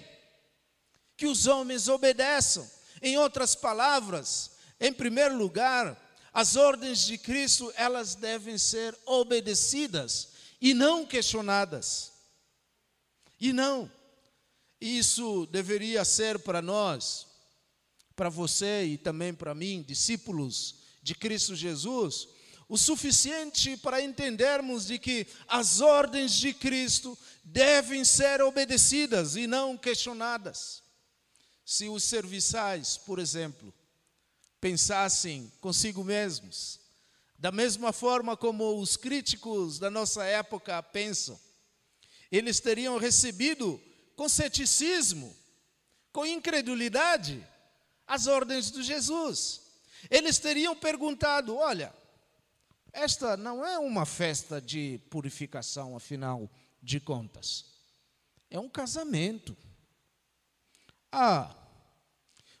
que 1.17 1.25
os 1.25 1.47
homens 1.47 1.87
obedeçam. 1.87 2.69
Em 3.01 3.17
outras 3.17 3.55
palavras, 3.55 4.51
em 4.79 4.93
primeiro 4.93 5.37
lugar, 5.37 6.06
as 6.37 6.55
ordens 6.55 7.03
de 7.07 7.17
Cristo, 7.17 7.73
elas 7.75 8.13
devem 8.13 8.59
ser 8.59 8.95
obedecidas 9.07 10.27
e 10.61 10.71
não 10.71 11.03
questionadas. 11.03 12.11
E 13.39 13.51
não, 13.51 13.91
isso 14.79 15.47
deveria 15.47 16.05
ser 16.05 16.37
para 16.37 16.61
nós, 16.61 17.25
para 18.15 18.29
você 18.29 18.83
e 18.83 18.99
também 18.99 19.33
para 19.33 19.55
mim, 19.55 19.81
discípulos 19.81 20.75
de 21.01 21.15
Cristo 21.15 21.55
Jesus, 21.55 22.27
o 22.69 22.77
suficiente 22.77 23.75
para 23.75 23.99
entendermos 23.99 24.85
de 24.85 24.99
que 24.99 25.25
as 25.47 25.81
ordens 25.81 26.33
de 26.33 26.53
Cristo 26.53 27.17
devem 27.43 28.05
ser 28.05 28.43
obedecidas 28.43 29.35
e 29.35 29.47
não 29.47 29.75
questionadas. 29.75 30.83
Se 31.65 31.89
os 31.89 32.03
serviçais, 32.03 32.95
por 32.95 33.17
exemplo, 33.17 33.73
pensassem 34.59 35.51
consigo 35.61 36.03
mesmos, 36.03 36.79
da 37.37 37.51
mesma 37.51 37.93
forma 37.93 38.35
como 38.35 38.79
os 38.79 38.97
críticos 38.97 39.79
da 39.79 39.89
nossa 39.89 40.23
época 40.23 40.81
pensam. 40.81 41.39
Eles 42.31 42.59
teriam 42.59 42.97
recebido 42.97 43.81
com 44.15 44.27
ceticismo, 44.27 45.35
com 46.11 46.25
incredulidade, 46.25 47.45
as 48.07 48.25
ordens 48.27 48.71
de 48.71 48.81
Jesus. 48.81 49.61
Eles 50.09 50.39
teriam 50.39 50.75
perguntado: 50.75 51.55
olha, 51.55 51.93
esta 52.91 53.37
não 53.37 53.65
é 53.65 53.77
uma 53.77 54.05
festa 54.05 54.59
de 54.59 54.99
purificação, 55.09 55.95
afinal 55.95 56.49
de 56.81 56.99
contas, 56.99 57.65
é 58.49 58.59
um 58.59 58.69
casamento. 58.69 59.55
Ah, 61.11 61.55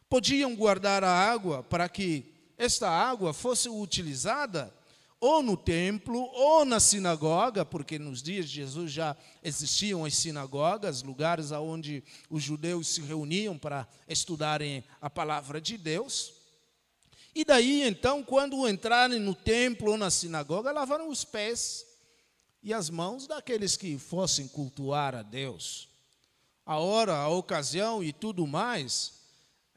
podiam 0.09 0.55
guardar 0.55 1.03
a 1.03 1.11
água 1.11 1.63
para 1.63 1.87
que 1.89 2.33
esta 2.57 2.89
água 2.89 3.33
fosse 3.33 3.69
utilizada 3.69 4.73
ou 5.19 5.41
no 5.41 5.57
templo 5.57 6.19
ou 6.33 6.63
na 6.63 6.79
sinagoga, 6.79 7.65
porque 7.65 7.97
nos 7.97 8.21
dias 8.21 8.47
de 8.47 8.55
Jesus 8.55 8.91
já 8.91 9.17
existiam 9.43 10.05
as 10.05 10.15
sinagogas, 10.15 11.01
lugares 11.01 11.51
onde 11.51 12.03
os 12.29 12.43
judeus 12.43 12.87
se 12.87 13.01
reuniam 13.01 13.57
para 13.57 13.87
estudarem 14.07 14.83
a 15.01 15.09
palavra 15.09 15.59
de 15.59 15.77
Deus. 15.77 16.33
E 17.33 17.43
daí, 17.43 17.83
então, 17.83 18.23
quando 18.23 18.67
entrarem 18.67 19.19
no 19.19 19.33
templo 19.35 19.91
ou 19.91 19.97
na 19.97 20.09
sinagoga, 20.09 20.71
lavaram 20.71 21.09
os 21.09 21.23
pés 21.23 21.85
e 22.63 22.73
as 22.73 22.89
mãos 22.89 23.27
daqueles 23.27 23.75
que 23.75 23.97
fossem 23.97 24.47
cultuar 24.47 25.15
a 25.15 25.21
Deus. 25.21 25.89
A 26.65 26.77
hora, 26.77 27.15
a 27.15 27.27
ocasião 27.27 28.03
e 28.03 28.11
tudo 28.11 28.45
mais 28.45 29.17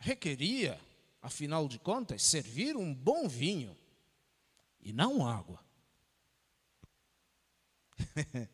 requeria, 0.01 0.81
afinal 1.23 1.69
de 1.69 1.79
contas, 1.79 2.23
servir 2.23 2.75
um 2.77 2.93
bom 2.93 3.29
vinho 3.29 3.77
e 4.81 4.93
não 4.93 5.25
água. 5.27 5.63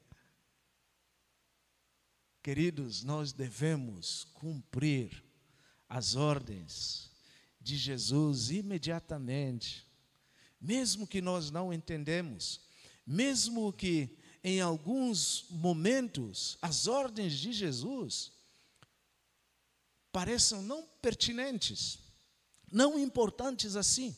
Queridos, 2.42 3.02
nós 3.04 3.32
devemos 3.32 4.24
cumprir 4.35 5.24
as 5.88 6.16
ordens 6.16 7.11
de 7.61 7.76
Jesus 7.76 8.50
imediatamente, 8.50 9.87
mesmo 10.61 11.06
que 11.06 11.20
nós 11.20 11.50
não 11.50 11.72
entendemos, 11.72 12.61
mesmo 13.06 13.72
que 13.72 14.16
em 14.42 14.61
alguns 14.61 15.46
momentos 15.50 16.59
as 16.61 16.87
ordens 16.87 17.38
de 17.38 17.52
Jesus 17.52 18.36
pareçam 20.16 20.62
não 20.62 20.83
pertinentes, 21.02 21.98
não 22.72 22.98
importantes 22.98 23.76
assim. 23.76 24.16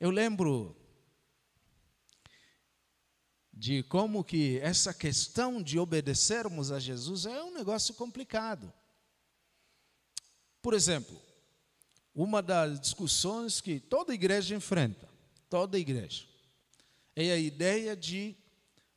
Eu 0.00 0.10
lembro 0.10 0.76
de 3.52 3.84
como 3.84 4.24
que 4.24 4.58
essa 4.58 4.92
questão 4.92 5.62
de 5.62 5.78
obedecermos 5.78 6.72
a 6.72 6.80
Jesus 6.80 7.24
é 7.24 7.40
um 7.44 7.54
negócio 7.54 7.94
complicado. 7.94 8.72
Por 10.60 10.74
exemplo, 10.74 11.16
uma 12.12 12.42
das 12.42 12.80
discussões 12.80 13.60
que 13.60 13.78
toda 13.78 14.12
igreja 14.12 14.56
enfrenta, 14.56 15.08
toda 15.48 15.78
igreja, 15.78 16.26
é 17.14 17.30
a 17.30 17.38
ideia 17.38 17.96
de 17.96 18.34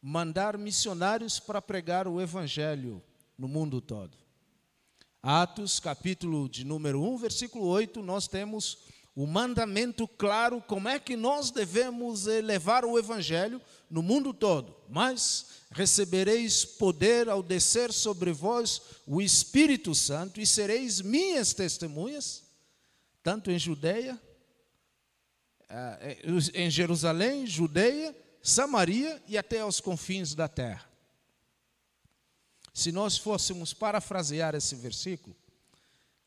mandar 0.02 0.58
missionários 0.58 1.40
para 1.40 1.62
pregar 1.62 2.08
o 2.08 2.20
evangelho 2.20 3.00
no 3.38 3.48
mundo 3.48 3.80
todo. 3.80 4.23
Atos, 5.26 5.80
capítulo 5.80 6.50
de 6.50 6.66
número 6.66 7.02
1, 7.02 7.16
versículo 7.16 7.66
8, 7.68 8.02
nós 8.04 8.28
temos 8.28 8.80
o 9.16 9.26
mandamento 9.26 10.06
claro 10.06 10.62
como 10.62 10.90
é 10.90 11.00
que 11.00 11.16
nós 11.16 11.50
devemos 11.50 12.26
levar 12.26 12.84
o 12.84 13.00
evangelho 13.00 13.62
no 13.90 14.04
mundo 14.04 14.34
todo. 14.34 14.76
Mas 14.90 15.62
recebereis 15.72 16.66
poder 16.66 17.30
ao 17.30 17.42
descer 17.42 17.94
sobre 17.94 18.34
vós 18.34 18.82
o 19.08 19.22
Espírito 19.22 19.96
Santo 19.96 20.42
e 20.42 20.46
sereis 20.46 21.00
minhas 21.00 21.54
testemunhas, 21.54 22.44
tanto 23.24 23.50
em 23.50 23.58
Judeia, 23.58 24.22
eh, 25.70 26.18
em 26.54 26.70
Jerusalém, 26.70 27.48
Judeia, 27.48 28.14
Samaria 28.42 29.24
e 29.26 29.38
até 29.38 29.62
aos 29.62 29.80
confins 29.80 30.36
da 30.36 30.50
terra. 30.50 30.93
Se 32.74 32.92
nós 32.92 33.18
fôssemos 33.18 33.72
parafrasear 33.74 34.56
esse 34.56 34.76
versículo, 34.76 35.36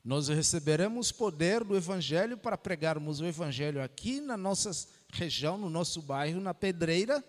nós 0.04 0.28
receberemos 0.28 1.10
poder 1.10 1.64
do 1.64 1.76
Evangelho 1.76 2.38
para 2.38 2.56
pregarmos 2.56 3.18
o 3.18 3.26
Evangelho 3.26 3.82
aqui 3.82 4.20
na 4.20 4.36
nossa 4.36 4.70
região, 5.12 5.58
no 5.58 5.68
nosso 5.68 6.00
bairro, 6.00 6.40
na 6.40 6.54
Pedreira, 6.54 7.24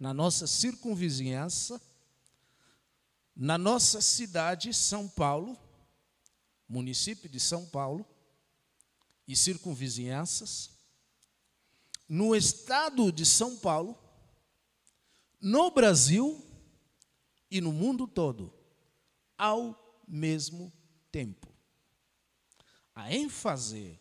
na 0.00 0.14
nossa 0.14 0.46
circunvizinhança, 0.46 1.78
na 3.36 3.58
nossa 3.58 4.00
cidade, 4.00 4.72
São 4.72 5.06
Paulo, 5.06 5.58
município 6.66 7.28
de 7.28 7.38
São 7.38 7.66
Paulo 7.66 8.06
e 9.28 9.36
circunvizinhanças, 9.36 10.70
no 12.08 12.34
estado 12.34 13.12
de 13.12 13.26
São 13.26 13.56
Paulo, 13.56 13.98
no 15.38 15.70
Brasil 15.70 16.42
e 17.52 17.60
no 17.60 17.70
mundo 17.70 18.08
todo, 18.08 18.50
ao 19.36 20.02
mesmo 20.08 20.72
tempo. 21.12 21.46
A 22.94 23.12
ênfase 23.12 24.00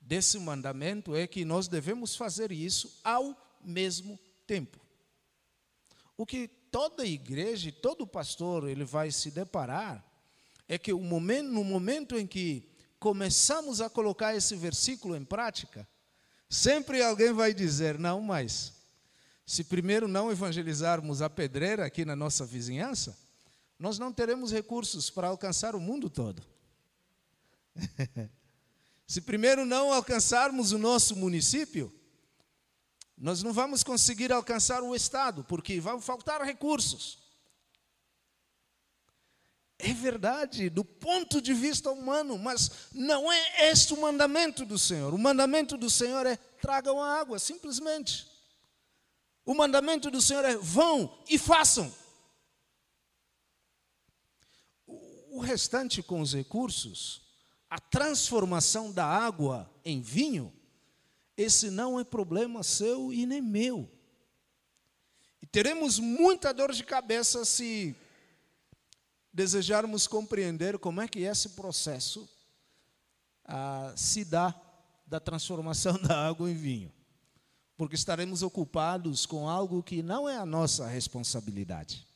desse 0.00 0.38
mandamento 0.38 1.16
é 1.16 1.26
que 1.26 1.44
nós 1.44 1.66
devemos 1.66 2.14
fazer 2.14 2.52
isso 2.52 3.00
ao 3.02 3.36
mesmo 3.64 4.16
tempo. 4.46 4.80
O 6.16 6.24
que 6.24 6.46
toda 6.46 7.04
igreja 7.04 7.68
todo 7.72 8.06
pastor 8.06 8.68
ele 8.68 8.84
vai 8.84 9.10
se 9.10 9.32
deparar 9.32 10.04
é 10.68 10.78
que 10.78 10.92
momento, 11.00 11.48
no 11.50 11.64
momento 11.64 12.16
em 12.16 12.28
que 12.28 12.70
começamos 13.00 13.80
a 13.80 13.90
colocar 13.90 14.36
esse 14.36 14.54
versículo 14.54 15.16
em 15.16 15.24
prática, 15.24 15.88
sempre 16.48 17.02
alguém 17.02 17.32
vai 17.32 17.52
dizer: 17.52 17.98
não, 17.98 18.20
mas 18.20 18.81
se 19.44 19.64
primeiro 19.64 20.06
não 20.06 20.30
evangelizarmos 20.30 21.20
a 21.20 21.28
pedreira 21.28 21.84
aqui 21.84 22.04
na 22.04 22.14
nossa 22.16 22.44
vizinhança, 22.44 23.16
nós 23.78 23.98
não 23.98 24.12
teremos 24.12 24.52
recursos 24.52 25.10
para 25.10 25.28
alcançar 25.28 25.74
o 25.74 25.80
mundo 25.80 26.08
todo. 26.08 26.42
Se 29.06 29.20
primeiro 29.20 29.66
não 29.66 29.92
alcançarmos 29.92 30.72
o 30.72 30.78
nosso 30.78 31.14
município, 31.16 31.92
nós 33.18 33.42
não 33.42 33.52
vamos 33.52 33.82
conseguir 33.82 34.32
alcançar 34.32 34.82
o 34.82 34.96
Estado, 34.96 35.44
porque 35.44 35.78
vão 35.80 36.00
faltar 36.00 36.40
recursos. 36.42 37.18
É 39.78 39.92
verdade, 39.92 40.70
do 40.70 40.84
ponto 40.84 41.42
de 41.42 41.52
vista 41.52 41.90
humano, 41.90 42.38
mas 42.38 42.70
não 42.92 43.30
é 43.30 43.70
este 43.70 43.92
o 43.92 44.00
mandamento 44.00 44.64
do 44.64 44.78
Senhor. 44.78 45.12
O 45.12 45.18
mandamento 45.18 45.76
do 45.76 45.90
Senhor 45.90 46.24
é 46.24 46.36
tragam 46.36 47.02
a 47.02 47.18
água, 47.18 47.38
simplesmente. 47.38 48.31
O 49.44 49.54
mandamento 49.54 50.10
do 50.10 50.20
Senhor 50.20 50.44
é 50.44 50.56
vão 50.56 51.18
e 51.28 51.38
façam. 51.38 51.92
O 54.86 55.40
restante 55.40 56.02
com 56.02 56.20
os 56.20 56.34
recursos, 56.34 57.22
a 57.68 57.80
transformação 57.80 58.92
da 58.92 59.06
água 59.06 59.68
em 59.84 60.00
vinho, 60.00 60.52
esse 61.36 61.70
não 61.70 61.98
é 61.98 62.04
problema 62.04 62.62
seu 62.62 63.12
e 63.12 63.26
nem 63.26 63.40
meu. 63.40 63.90
E 65.40 65.46
teremos 65.46 65.98
muita 65.98 66.52
dor 66.52 66.72
de 66.72 66.84
cabeça 66.84 67.44
se 67.44 67.96
desejarmos 69.32 70.06
compreender 70.06 70.78
como 70.78 71.00
é 71.00 71.08
que 71.08 71.20
esse 71.20 71.50
processo 71.50 72.28
ah, 73.44 73.92
se 73.96 74.24
dá 74.24 74.54
da 75.06 75.18
transformação 75.18 75.98
da 76.02 76.28
água 76.28 76.48
em 76.50 76.54
vinho. 76.54 76.92
Porque 77.76 77.94
estaremos 77.94 78.42
ocupados 78.42 79.26
com 79.26 79.48
algo 79.48 79.82
que 79.82 80.02
não 80.02 80.28
é 80.28 80.36
a 80.36 80.46
nossa 80.46 80.86
responsabilidade. 80.86 82.06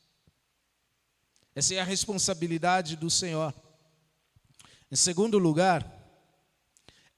Essa 1.55 1.73
é 1.73 1.79
a 1.79 1.83
responsabilidade 1.83 2.95
do 2.95 3.09
Senhor. 3.09 3.53
Em 4.91 4.95
segundo 4.95 5.37
lugar, 5.37 5.85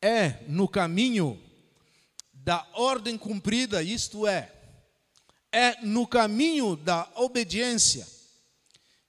é 0.02 0.44
no 0.48 0.68
caminho 0.68 1.40
da 2.34 2.66
ordem 2.74 3.18
cumprida, 3.18 3.84
isto 3.84 4.26
é, 4.26 4.52
é 5.52 5.82
no 5.82 6.08
caminho 6.08 6.76
da 6.76 7.12
obediência 7.16 8.08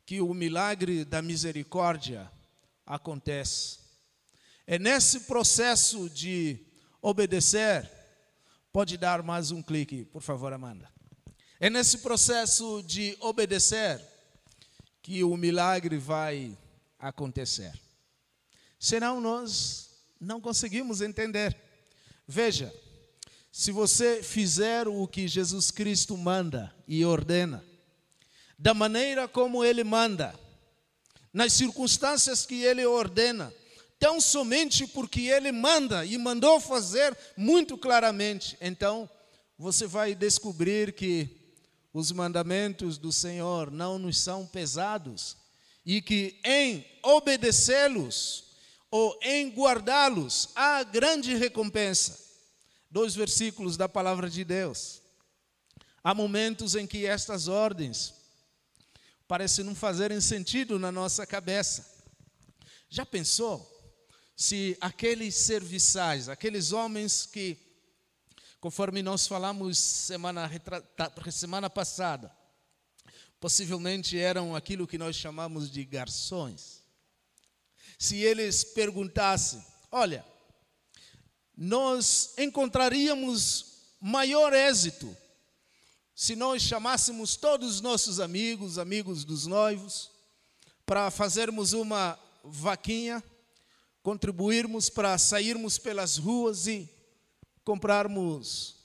que 0.04 0.20
o 0.20 0.34
milagre 0.34 1.04
da 1.04 1.22
misericórdia 1.22 2.30
acontece. 2.84 3.78
É 4.66 4.78
nesse 4.78 5.20
processo 5.20 6.10
de 6.10 6.58
obedecer, 7.00 7.88
pode 8.72 8.96
dar 8.96 9.22
mais 9.22 9.50
um 9.50 9.62
clique, 9.62 10.04
por 10.04 10.22
favor, 10.22 10.52
Amanda. 10.52 10.88
É 11.58 11.68
nesse 11.68 11.98
processo 11.98 12.82
de 12.82 13.16
obedecer 13.20 14.00
que 15.02 15.24
o 15.24 15.36
milagre 15.36 15.98
vai 15.98 16.56
acontecer. 16.98 17.72
Senão 18.78 19.20
nós 19.20 19.90
não 20.20 20.40
conseguimos 20.40 21.00
entender. 21.00 21.56
Veja, 22.26 22.72
se 23.50 23.72
você 23.72 24.22
fizer 24.22 24.86
o 24.86 25.06
que 25.08 25.26
Jesus 25.26 25.70
Cristo 25.70 26.16
manda 26.16 26.72
e 26.86 27.04
ordena, 27.04 27.64
da 28.56 28.72
maneira 28.72 29.26
como 29.26 29.64
Ele 29.64 29.82
manda, 29.82 30.38
nas 31.32 31.52
circunstâncias 31.52 32.46
que 32.46 32.62
Ele 32.62 32.86
ordena, 32.86 33.52
tão 34.00 34.18
somente 34.20 34.86
porque 34.86 35.20
Ele 35.28 35.52
manda 35.52 36.04
e 36.06 36.16
mandou 36.16 36.58
fazer 36.58 37.16
muito 37.36 37.76
claramente, 37.76 38.56
então 38.60 39.08
você 39.58 39.86
vai 39.86 40.14
descobrir 40.14 40.94
que 40.94 41.28
os 41.92 42.10
mandamentos 42.10 42.96
do 42.96 43.12
Senhor 43.12 43.70
não 43.70 43.98
nos 43.98 44.18
são 44.18 44.46
pesados 44.46 45.36
e 45.84 46.00
que 46.00 46.40
em 46.42 46.86
obedecê-los 47.02 48.44
ou 48.90 49.18
em 49.22 49.50
guardá-los 49.50 50.48
há 50.54 50.82
grande 50.82 51.34
recompensa 51.34 52.18
dois 52.90 53.14
versículos 53.14 53.76
da 53.76 53.88
palavra 53.88 54.30
de 54.30 54.44
Deus. 54.44 55.02
Há 56.02 56.14
momentos 56.14 56.74
em 56.74 56.86
que 56.86 57.06
estas 57.06 57.46
ordens 57.48 58.14
parecem 59.28 59.64
não 59.64 59.74
fazerem 59.74 60.20
sentido 60.20 60.78
na 60.78 60.90
nossa 60.90 61.26
cabeça. 61.26 61.86
Já 62.88 63.04
pensou 63.04 63.79
se 64.40 64.74
aqueles 64.80 65.34
serviçais, 65.34 66.26
aqueles 66.26 66.72
homens 66.72 67.26
que, 67.26 67.58
conforme 68.58 69.02
nós 69.02 69.26
falamos 69.26 69.76
semana, 69.76 70.50
semana 71.30 71.68
passada, 71.68 72.34
possivelmente 73.38 74.18
eram 74.18 74.56
aquilo 74.56 74.86
que 74.86 74.96
nós 74.96 75.14
chamamos 75.14 75.70
de 75.70 75.84
garçons, 75.84 76.82
se 77.98 78.16
eles 78.16 78.64
perguntassem: 78.64 79.62
olha, 79.92 80.24
nós 81.54 82.32
encontraríamos 82.38 83.92
maior 84.00 84.54
êxito 84.54 85.14
se 86.14 86.34
nós 86.34 86.62
chamássemos 86.62 87.36
todos 87.36 87.74
os 87.74 87.80
nossos 87.82 88.18
amigos, 88.18 88.78
amigos 88.78 89.22
dos 89.22 89.46
noivos, 89.46 90.10
para 90.86 91.10
fazermos 91.10 91.74
uma 91.74 92.18
vaquinha, 92.42 93.22
contribuirmos 94.02 94.88
para 94.88 95.16
sairmos 95.18 95.78
pelas 95.78 96.16
ruas 96.16 96.66
e 96.66 96.88
comprarmos 97.64 98.76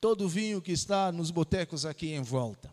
todo 0.00 0.26
o 0.26 0.28
vinho 0.28 0.60
que 0.60 0.72
está 0.72 1.10
nos 1.10 1.30
botecos 1.30 1.84
aqui 1.84 2.12
em 2.12 2.22
volta. 2.22 2.72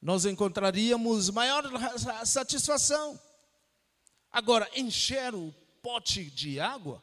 Nós 0.00 0.24
encontraríamos 0.24 1.28
maior 1.30 1.64
satisfação. 2.24 3.20
Agora, 4.30 4.70
encher 4.76 5.34
o 5.34 5.52
pote 5.82 6.24
de 6.24 6.60
água 6.60 7.02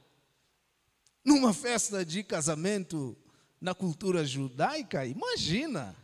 numa 1.24 1.54
festa 1.54 2.06
de 2.06 2.24
casamento 2.24 3.18
na 3.60 3.74
cultura 3.74 4.24
judaica, 4.24 5.06
imagina. 5.06 5.96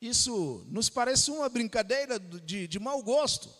Isso 0.00 0.66
nos 0.68 0.88
parece 0.88 1.30
uma 1.30 1.48
brincadeira 1.48 2.18
de, 2.18 2.66
de 2.66 2.78
mau 2.78 3.02
gosto. 3.02 3.50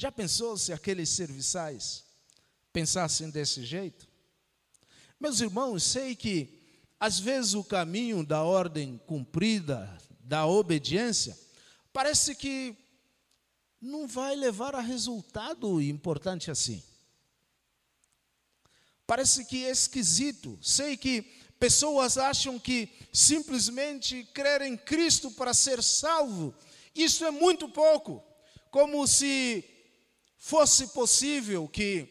Já 0.00 0.12
pensou 0.12 0.56
se 0.56 0.72
aqueles 0.72 1.08
serviçais 1.08 2.04
pensassem 2.72 3.30
desse 3.30 3.64
jeito? 3.64 4.06
Meus 5.18 5.40
irmãos, 5.40 5.82
sei 5.82 6.14
que 6.14 6.56
às 7.00 7.18
vezes 7.18 7.54
o 7.54 7.64
caminho 7.64 8.24
da 8.24 8.44
ordem 8.44 8.96
cumprida, 9.08 9.92
da 10.20 10.46
obediência, 10.46 11.36
parece 11.92 12.36
que 12.36 12.76
não 13.80 14.06
vai 14.06 14.36
levar 14.36 14.76
a 14.76 14.80
resultado 14.80 15.82
importante 15.82 16.48
assim. 16.48 16.80
Parece 19.04 19.46
que 19.46 19.64
é 19.64 19.70
esquisito. 19.70 20.56
Sei 20.62 20.96
que 20.96 21.22
pessoas 21.58 22.16
acham 22.16 22.56
que 22.56 22.88
simplesmente 23.12 24.22
crer 24.32 24.62
em 24.62 24.76
Cristo 24.76 25.28
para 25.32 25.52
ser 25.52 25.82
salvo, 25.82 26.54
isso 26.94 27.24
é 27.24 27.32
muito 27.32 27.68
pouco. 27.68 28.22
Como 28.70 29.04
se 29.04 29.74
fosse 30.38 30.86
possível 30.88 31.68
que 31.68 32.08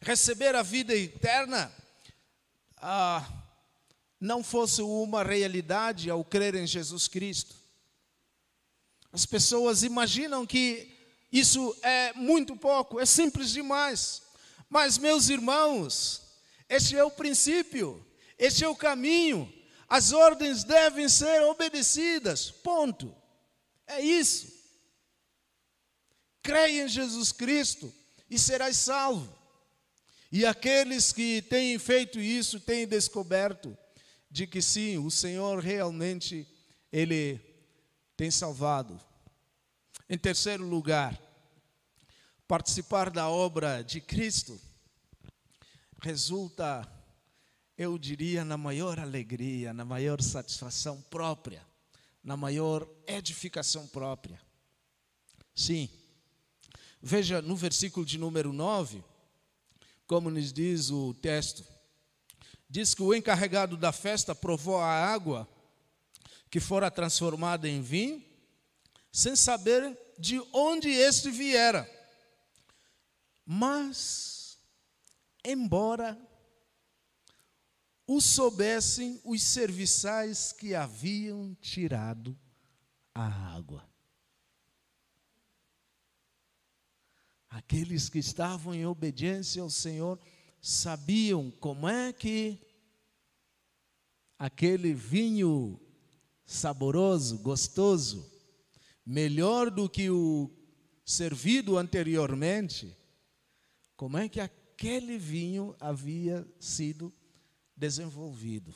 receber 0.00 0.54
a 0.54 0.62
vida 0.62 0.94
eterna 0.94 1.72
ah, 2.76 3.26
não 4.20 4.42
fosse 4.42 4.82
uma 4.82 5.22
realidade 5.22 6.10
ao 6.10 6.24
crer 6.24 6.54
em 6.54 6.66
Jesus 6.66 7.06
Cristo. 7.08 7.54
As 9.12 9.24
pessoas 9.24 9.82
imaginam 9.82 10.44
que 10.44 10.96
isso 11.32 11.76
é 11.82 12.12
muito 12.14 12.56
pouco, 12.56 13.00
é 13.00 13.06
simples 13.06 13.50
demais. 13.50 14.22
Mas, 14.68 14.98
meus 14.98 15.28
irmãos, 15.28 16.22
este 16.68 16.96
é 16.96 17.04
o 17.04 17.10
princípio, 17.10 18.04
este 18.38 18.64
é 18.64 18.68
o 18.68 18.76
caminho. 18.76 19.52
As 19.88 20.12
ordens 20.12 20.62
devem 20.62 21.08
ser 21.08 21.42
obedecidas. 21.42 22.50
Ponto. 22.50 23.14
É 23.86 24.00
isso. 24.00 24.59
Creia 26.50 26.82
em 26.82 26.88
Jesus 26.88 27.30
Cristo 27.30 27.94
e 28.28 28.36
serás 28.36 28.76
salvo. 28.76 29.32
E 30.32 30.44
aqueles 30.44 31.12
que 31.12 31.42
têm 31.42 31.78
feito 31.78 32.18
isso 32.18 32.58
têm 32.58 32.88
descoberto 32.88 33.78
de 34.28 34.48
que 34.48 34.60
sim, 34.60 34.98
o 34.98 35.12
Senhor 35.12 35.60
realmente 35.62 36.44
ele 36.90 37.38
tem 38.16 38.32
salvado. 38.32 39.00
Em 40.08 40.18
terceiro 40.18 40.64
lugar, 40.64 41.16
participar 42.48 43.10
da 43.10 43.28
obra 43.28 43.82
de 43.82 44.00
Cristo 44.00 44.60
resulta, 46.02 46.84
eu 47.78 47.96
diria, 47.96 48.44
na 48.44 48.56
maior 48.56 48.98
alegria, 48.98 49.72
na 49.72 49.84
maior 49.84 50.20
satisfação 50.20 51.00
própria, 51.02 51.64
na 52.24 52.36
maior 52.36 52.88
edificação 53.06 53.86
própria. 53.86 54.42
Sim. 55.54 55.88
Veja 57.02 57.40
no 57.40 57.56
versículo 57.56 58.04
de 58.04 58.18
número 58.18 58.52
9, 58.52 59.02
como 60.06 60.30
nos 60.30 60.52
diz 60.52 60.90
o 60.90 61.14
texto, 61.14 61.64
diz 62.68 62.94
que 62.94 63.02
o 63.02 63.14
encarregado 63.14 63.76
da 63.76 63.92
festa 63.92 64.34
provou 64.34 64.78
a 64.78 64.92
água 64.92 65.48
que 66.50 66.60
fora 66.60 66.90
transformada 66.90 67.68
em 67.68 67.80
vinho, 67.80 68.22
sem 69.12 69.34
saber 69.34 69.98
de 70.18 70.40
onde 70.52 70.90
este 70.90 71.30
viera. 71.30 71.88
Mas, 73.46 74.58
embora 75.44 76.18
o 78.06 78.20
soubessem 78.20 79.20
os 79.24 79.42
serviçais 79.42 80.52
que 80.52 80.74
haviam 80.74 81.56
tirado 81.60 82.36
a 83.14 83.54
água. 83.54 83.89
Aqueles 87.50 88.08
que 88.08 88.20
estavam 88.20 88.72
em 88.72 88.86
obediência 88.86 89.60
ao 89.60 89.68
Senhor 89.68 90.18
sabiam 90.62 91.50
como 91.50 91.88
é 91.88 92.12
que 92.12 92.58
aquele 94.38 94.94
vinho 94.94 95.80
saboroso, 96.46 97.38
gostoso, 97.38 98.30
melhor 99.04 99.70
do 99.70 99.88
que 99.88 100.08
o 100.08 100.50
servido 101.04 101.76
anteriormente, 101.76 102.96
como 103.96 104.16
é 104.16 104.28
que 104.28 104.40
aquele 104.40 105.18
vinho 105.18 105.74
havia 105.80 106.46
sido 106.58 107.12
desenvolvido. 107.76 108.74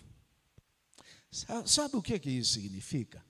Sabe 1.67 1.97
o 1.97 2.03
que, 2.03 2.19
que 2.19 2.31
isso 2.31 2.53
significa? 2.53 3.25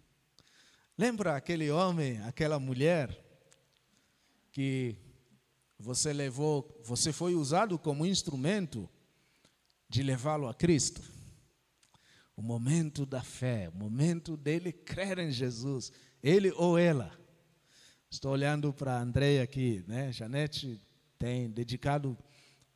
Lembra 0.96 1.36
aquele 1.36 1.70
homem, 1.70 2.20
aquela 2.22 2.58
mulher 2.58 3.22
que 4.52 4.96
você 5.78 6.12
levou, 6.12 6.80
você 6.84 7.12
foi 7.12 7.34
usado 7.34 7.78
como 7.78 8.06
instrumento 8.06 8.88
de 9.88 10.02
levá-lo 10.02 10.48
a 10.48 10.54
Cristo? 10.54 11.02
O 12.36 12.42
momento 12.42 13.06
da 13.06 13.22
fé, 13.22 13.68
o 13.68 13.76
momento 13.76 14.36
dele 14.36 14.72
crer 14.72 15.18
em 15.18 15.30
Jesus, 15.30 15.92
ele 16.22 16.50
ou 16.52 16.78
ela. 16.78 17.16
Estou 18.10 18.32
olhando 18.32 18.72
para 18.72 18.96
a 18.96 19.00
Andréia 19.00 19.42
aqui, 19.42 19.84
né? 19.86 20.12
Janete 20.12 20.80
tem 21.18 21.50
dedicado 21.50 22.16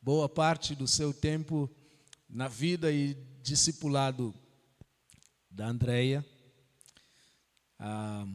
boa 0.01 0.27
parte 0.29 0.75
do 0.75 0.87
seu 0.87 1.13
tempo 1.13 1.69
na 2.27 2.47
vida 2.47 2.91
e 2.91 3.13
discipulado 3.41 4.33
da 5.49 5.67
Andréia 5.67 6.25
ah, 7.79 8.25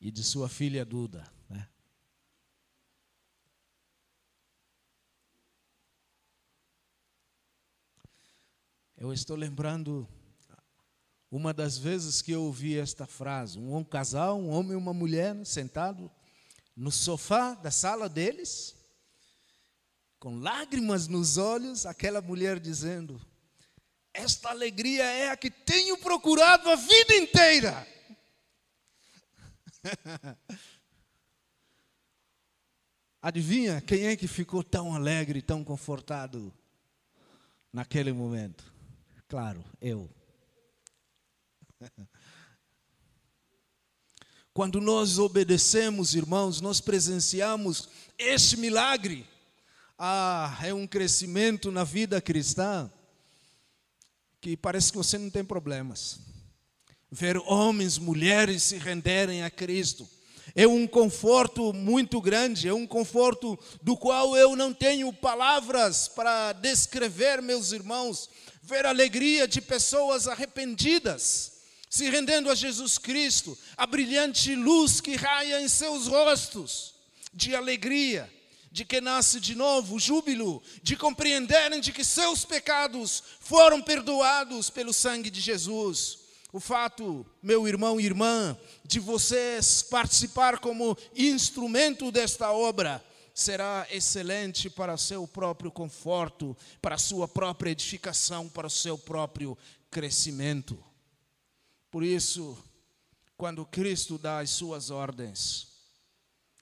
e 0.00 0.10
de 0.10 0.22
sua 0.22 0.48
filha 0.48 0.84
Duda. 0.84 1.24
Né? 1.48 1.68
Eu 9.02 9.12
estou 9.12 9.36
lembrando 9.36 10.08
uma 11.28 11.52
das 11.52 11.76
vezes 11.76 12.22
que 12.22 12.30
eu 12.30 12.44
ouvi 12.44 12.78
esta 12.78 13.04
frase: 13.04 13.58
um 13.58 13.82
casal, 13.82 14.38
um 14.38 14.48
homem 14.48 14.74
e 14.74 14.76
uma 14.76 14.94
mulher 14.94 15.44
sentado 15.44 16.08
no 16.76 16.92
sofá 16.92 17.52
da 17.54 17.72
sala 17.72 18.08
deles, 18.08 18.76
com 20.20 20.38
lágrimas 20.38 21.08
nos 21.08 21.36
olhos, 21.36 21.84
aquela 21.84 22.22
mulher 22.22 22.60
dizendo: 22.60 23.20
Esta 24.14 24.50
alegria 24.50 25.02
é 25.02 25.30
a 25.30 25.36
que 25.36 25.50
tenho 25.50 25.98
procurado 25.98 26.70
a 26.70 26.76
vida 26.76 27.16
inteira. 27.16 27.84
Adivinha 33.20 33.80
quem 33.80 34.06
é 34.06 34.14
que 34.14 34.28
ficou 34.28 34.62
tão 34.62 34.94
alegre, 34.94 35.42
tão 35.42 35.64
confortado 35.64 36.54
naquele 37.72 38.12
momento? 38.12 38.71
Claro, 39.32 39.64
eu. 39.80 40.10
Quando 44.52 44.78
nós 44.78 45.18
obedecemos, 45.18 46.14
irmãos, 46.14 46.60
nós 46.60 46.82
presenciamos 46.82 47.88
este 48.18 48.58
milagre. 48.58 49.26
Ah, 49.98 50.54
é 50.62 50.74
um 50.74 50.86
crescimento 50.86 51.72
na 51.72 51.82
vida 51.82 52.20
cristã 52.20 52.92
que 54.38 54.54
parece 54.54 54.92
que 54.92 54.98
você 54.98 55.16
não 55.16 55.30
tem 55.30 55.42
problemas. 55.42 56.20
Ver 57.10 57.38
homens, 57.38 57.96
mulheres 57.96 58.62
se 58.64 58.76
renderem 58.76 59.42
a 59.42 59.50
Cristo 59.50 60.06
é 60.54 60.66
um 60.66 60.86
conforto 60.86 61.72
muito 61.72 62.20
grande, 62.20 62.68
é 62.68 62.74
um 62.74 62.86
conforto 62.86 63.58
do 63.80 63.96
qual 63.96 64.36
eu 64.36 64.54
não 64.54 64.72
tenho 64.72 65.12
palavras 65.12 66.08
para 66.08 66.52
descrever, 66.52 67.40
meus 67.40 67.72
irmãos. 67.72 68.28
Ver 68.62 68.86
a 68.86 68.90
alegria 68.90 69.48
de 69.48 69.60
pessoas 69.60 70.28
arrependidas 70.28 71.52
se 71.92 72.08
rendendo 72.08 72.50
a 72.50 72.54
Jesus 72.54 72.96
Cristo, 72.96 73.56
a 73.76 73.86
brilhante 73.86 74.54
luz 74.54 74.98
que 74.98 75.14
raia 75.14 75.60
em 75.60 75.68
seus 75.68 76.06
rostos, 76.06 76.94
de 77.34 77.54
alegria, 77.54 78.32
de 78.70 78.82
que 78.82 78.98
nasce 78.98 79.38
de 79.38 79.54
novo, 79.54 80.00
júbilo, 80.00 80.62
de 80.82 80.96
compreenderem 80.96 81.82
de 81.82 81.92
que 81.92 82.02
seus 82.02 82.46
pecados 82.46 83.22
foram 83.40 83.82
perdoados 83.82 84.70
pelo 84.70 84.90
sangue 84.90 85.28
de 85.28 85.38
Jesus. 85.38 86.20
O 86.50 86.58
fato, 86.58 87.26
meu 87.42 87.68
irmão 87.68 88.00
e 88.00 88.06
irmã, 88.06 88.56
de 88.86 88.98
vocês 88.98 89.82
participar 89.82 90.60
como 90.60 90.96
instrumento 91.14 92.10
desta 92.10 92.50
obra, 92.50 93.04
será 93.34 93.86
excelente 93.90 94.68
para 94.68 94.96
seu 94.96 95.26
próprio 95.26 95.70
conforto, 95.70 96.56
para 96.80 96.98
sua 96.98 97.26
própria 97.26 97.70
edificação, 97.70 98.48
para 98.48 98.66
o 98.66 98.70
seu 98.70 98.98
próprio 98.98 99.56
crescimento. 99.90 100.82
Por 101.90 102.02
isso, 102.02 102.56
quando 103.36 103.66
Cristo 103.66 104.18
dá 104.18 104.40
as 104.40 104.50
suas 104.50 104.90
ordens, 104.90 105.68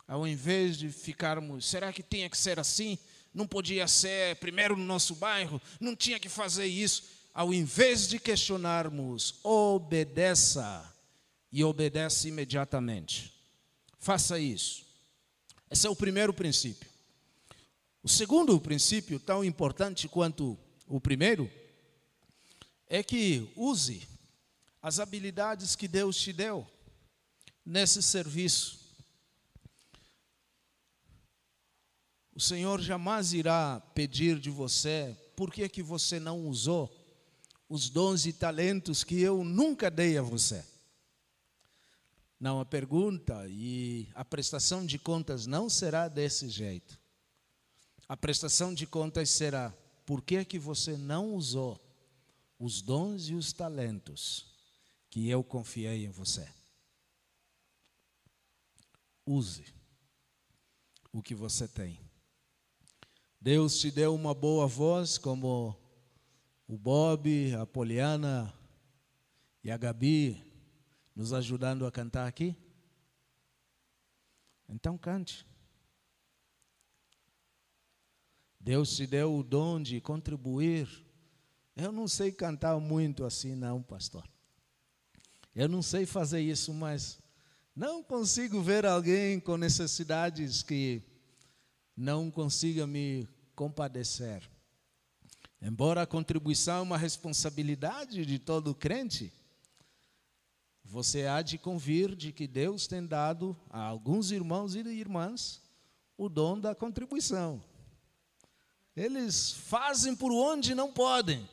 ao 0.07 0.27
invés 0.27 0.77
de 0.77 0.91
ficarmos, 0.91 1.67
será 1.67 1.93
que 1.93 2.03
tinha 2.03 2.29
que 2.29 2.37
ser 2.37 2.59
assim? 2.59 2.99
Não 3.33 3.47
podia 3.47 3.87
ser 3.87 4.37
primeiro 4.37 4.77
no 4.77 4.85
nosso 4.85 5.15
bairro, 5.15 5.63
não 5.79 5.95
tinha 5.95 6.19
que 6.19 6.29
fazer 6.29 6.67
isso. 6.67 7.05
Ao 7.33 7.55
invés 7.55 8.09
de 8.09 8.19
questionarmos, 8.19 9.39
obedeça 9.45 10.85
e 11.53 11.63
obedece 11.63 12.27
imediatamente. 12.27 13.33
Faça 14.01 14.37
isso. 14.39 14.90
Esse 15.71 15.87
é 15.87 15.91
o 15.91 15.95
primeiro 15.95 16.35
princípio. 16.35 16.91
O 18.03 18.09
segundo 18.09 18.61
princípio, 18.61 19.21
tão 19.21 19.45
importante 19.45 20.09
quanto 20.09 20.59
o 20.87 21.01
primeiro, 21.01 21.49
é 22.89 23.03
que 23.03 23.49
use 23.55 24.09
as 24.83 24.99
habilidades 24.99 25.77
que 25.77 25.87
Deus 25.87 26.17
te 26.17 26.33
deu 26.33 26.67
nesse 27.65 28.03
serviço. 28.03 28.81
O 32.35 32.41
Senhor 32.41 32.81
jamais 32.81 33.33
irá 33.33 33.81
pedir 33.95 34.41
de 34.41 34.51
você 34.51 35.17
por 35.37 35.53
que, 35.53 35.69
que 35.69 35.83
você 35.83 36.19
não 36.19 36.47
usou 36.49 36.91
os 37.69 37.89
dons 37.89 38.27
e 38.27 38.33
talentos 38.33 39.05
que 39.05 39.21
eu 39.21 39.45
nunca 39.45 39.89
dei 39.89 40.19
a 40.19 40.23
você. 40.23 40.65
Não, 42.41 42.59
a 42.59 42.65
pergunta 42.65 43.47
e 43.49 44.09
a 44.15 44.25
prestação 44.25 44.85
de 44.85 44.99
contas 44.99 45.47
não 45.47 45.69
será 45.69 46.09
desse 46.09 46.49
jeito. 46.49 46.99
A 48.09 48.17
prestação 48.17 48.75
de 48.75 48.87
contas 48.87 49.31
será: 49.31 49.73
por 50.07 50.23
que, 50.23 50.45
que 50.45 50.59
você 50.59 50.97
não 50.97 51.35
usou 51.35 51.79
os 52.61 52.83
dons 52.83 53.31
e 53.31 53.35
os 53.35 53.55
talentos 53.55 54.45
que 55.09 55.29
eu 55.29 55.43
confiei 55.43 56.05
em 56.05 56.11
você. 56.11 56.47
Use 59.25 59.65
o 61.11 61.23
que 61.23 61.35
você 61.35 61.67
tem. 61.67 61.99
Deus 63.41 63.81
te 63.81 63.91
deu 63.91 64.15
uma 64.15 64.35
boa 64.35 64.67
voz, 64.67 65.17
como 65.17 65.75
o 66.69 66.77
Bob, 66.77 67.55
a 67.55 67.65
Poliana 67.65 68.53
e 69.65 69.71
a 69.71 69.79
Gabi 69.79 70.50
nos 71.21 71.35
ajudando 71.35 71.85
a 71.85 71.93
cantar 71.93 72.27
aqui. 72.27 72.57
Então 74.67 74.97
cante. 74.97 75.47
Deus 78.59 78.97
te 78.97 79.07
deu 79.07 79.37
o 79.37 79.43
dom 79.43 79.83
de 79.83 80.01
contribuir. 80.01 80.89
Eu 81.77 81.93
não 81.93 82.09
sei 82.09 82.33
cantar 82.33 82.81
muito 82.81 83.27
assim, 83.27 83.55
não, 83.55 83.83
pastor. 83.83 84.27
Eu 85.55 85.69
não 85.69 85.83
sei 85.83 86.07
fazer 86.07 86.41
isso, 86.41 86.73
mas 86.73 87.19
não 87.77 88.03
consigo 88.03 88.63
ver 88.63 88.87
alguém 88.87 89.39
com 89.39 89.59
necessidades 89.59 90.63
que 90.63 91.03
não 91.95 92.31
consiga 92.31 92.87
me 92.87 93.29
compadecer. 93.55 94.51
Embora 95.61 96.01
a 96.01 96.07
contribuição 96.07 96.79
é 96.79 96.81
uma 96.81 96.97
responsabilidade 96.97 98.25
de 98.25 98.39
todo 98.39 98.75
crente, 98.75 99.31
você 100.91 101.25
há 101.25 101.41
de 101.41 101.57
convir 101.57 102.17
de 102.17 102.33
que 102.33 102.49
Deus 102.49 102.89
tem 102.89 103.07
dado 103.07 103.57
a 103.71 103.81
alguns 103.81 104.33
irmãos 104.33 104.75
e 104.75 104.81
irmãs 104.81 105.63
o 106.19 106.29
dom 106.29 106.59
da 106.59 106.75
contribuição. 106.75 107.63
Eles 108.97 109.53
fazem 109.53 110.17
por 110.17 110.33
onde 110.33 110.75
não 110.75 110.93
podem 110.93 111.49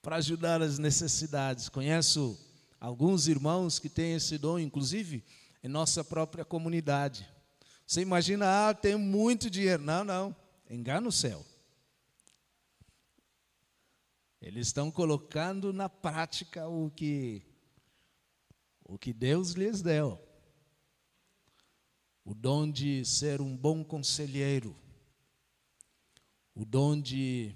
para 0.00 0.16
ajudar 0.16 0.62
as 0.62 0.78
necessidades. 0.78 1.68
Conheço 1.68 2.38
alguns 2.80 3.28
irmãos 3.28 3.78
que 3.78 3.90
têm 3.90 4.14
esse 4.14 4.38
dom, 4.38 4.58
inclusive 4.58 5.22
em 5.62 5.68
nossa 5.68 6.02
própria 6.02 6.46
comunidade. 6.46 7.28
Você 7.86 8.00
imagina, 8.00 8.70
ah, 8.70 8.74
tem 8.74 8.96
muito 8.96 9.50
dinheiro. 9.50 9.82
Não, 9.82 10.02
não, 10.02 10.34
engana 10.70 11.06
o 11.06 11.12
céu. 11.12 11.44
Eles 14.40 14.68
estão 14.68 14.90
colocando 14.90 15.74
na 15.74 15.90
prática 15.90 16.66
o 16.66 16.90
que 16.90 17.53
o 18.84 18.98
que 18.98 19.12
Deus 19.12 19.52
lhes 19.52 19.82
deu. 19.82 20.20
o 22.24 22.34
dom 22.34 22.70
de 22.70 23.04
ser 23.04 23.42
um 23.42 23.54
bom 23.54 23.84
conselheiro, 23.84 24.74
o 26.54 26.64
dom 26.64 26.98
de 26.98 27.54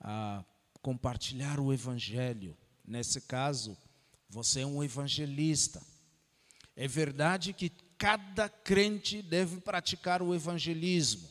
ah, 0.00 0.42
compartilhar 0.80 1.60
o 1.60 1.72
Evangelho. 1.72 2.56
Nesse 2.82 3.20
caso, 3.20 3.76
você 4.28 4.60
é 4.60 4.66
um 4.66 4.82
evangelista. 4.82 5.82
É 6.74 6.88
verdade 6.88 7.52
que 7.52 7.70
cada 7.98 8.48
crente 8.48 9.20
deve 9.20 9.60
praticar 9.60 10.22
o 10.22 10.34
evangelismo. 10.34 11.28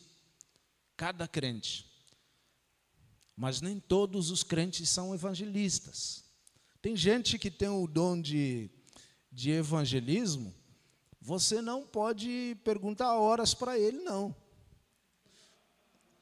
Cada 0.95 1.27
crente. 1.27 1.89
Mas 3.35 3.61
nem 3.61 3.79
todos 3.79 4.29
os 4.29 4.43
crentes 4.43 4.89
são 4.89 5.13
evangelistas. 5.15 6.23
Tem 6.81 6.95
gente 6.95 7.39
que 7.39 7.49
tem 7.49 7.69
o 7.69 7.87
dom 7.87 8.19
de, 8.19 8.69
de 9.31 9.51
evangelismo, 9.51 10.53
você 11.21 11.61
não 11.61 11.85
pode 11.85 12.57
perguntar 12.63 13.15
horas 13.15 13.53
para 13.53 13.77
ele, 13.77 13.99
não. 13.99 14.35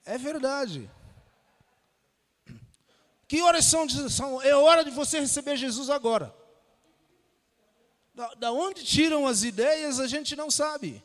É 0.04 0.18
verdade. 0.18 0.90
Que 3.28 3.42
horas 3.42 3.66
são, 3.66 3.88
são? 4.10 4.42
É 4.42 4.56
hora 4.56 4.84
de 4.84 4.92
você 4.92 5.20
receber 5.20 5.58
Jesus 5.58 5.90
agora. 5.90 6.34
Da, 8.14 8.34
da 8.36 8.52
onde 8.52 8.84
tiram 8.84 9.28
as 9.28 9.44
ideias, 9.44 10.00
a 10.00 10.08
gente 10.08 10.36
não 10.36 10.50
sabe. 10.50 11.04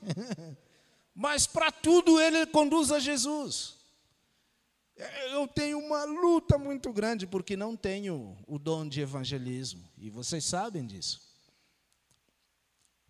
Mas 1.14 1.46
para 1.46 1.72
tudo 1.72 2.20
ele 2.20 2.46
conduz 2.46 2.92
a 2.92 2.98
Jesus. 2.98 3.76
É, 4.96 5.34
eu 5.34 5.48
tenho 5.48 5.78
uma 5.78 6.04
luta 6.04 6.56
muito 6.58 6.92
grande 6.92 7.26
porque 7.26 7.56
não 7.56 7.74
tenho 7.74 8.36
o 8.46 8.58
dom 8.58 8.86
de 8.86 9.00
evangelismo. 9.00 9.82
E 9.98 10.10
vocês 10.10 10.44
sabem 10.44 10.86
disso. 10.86 11.29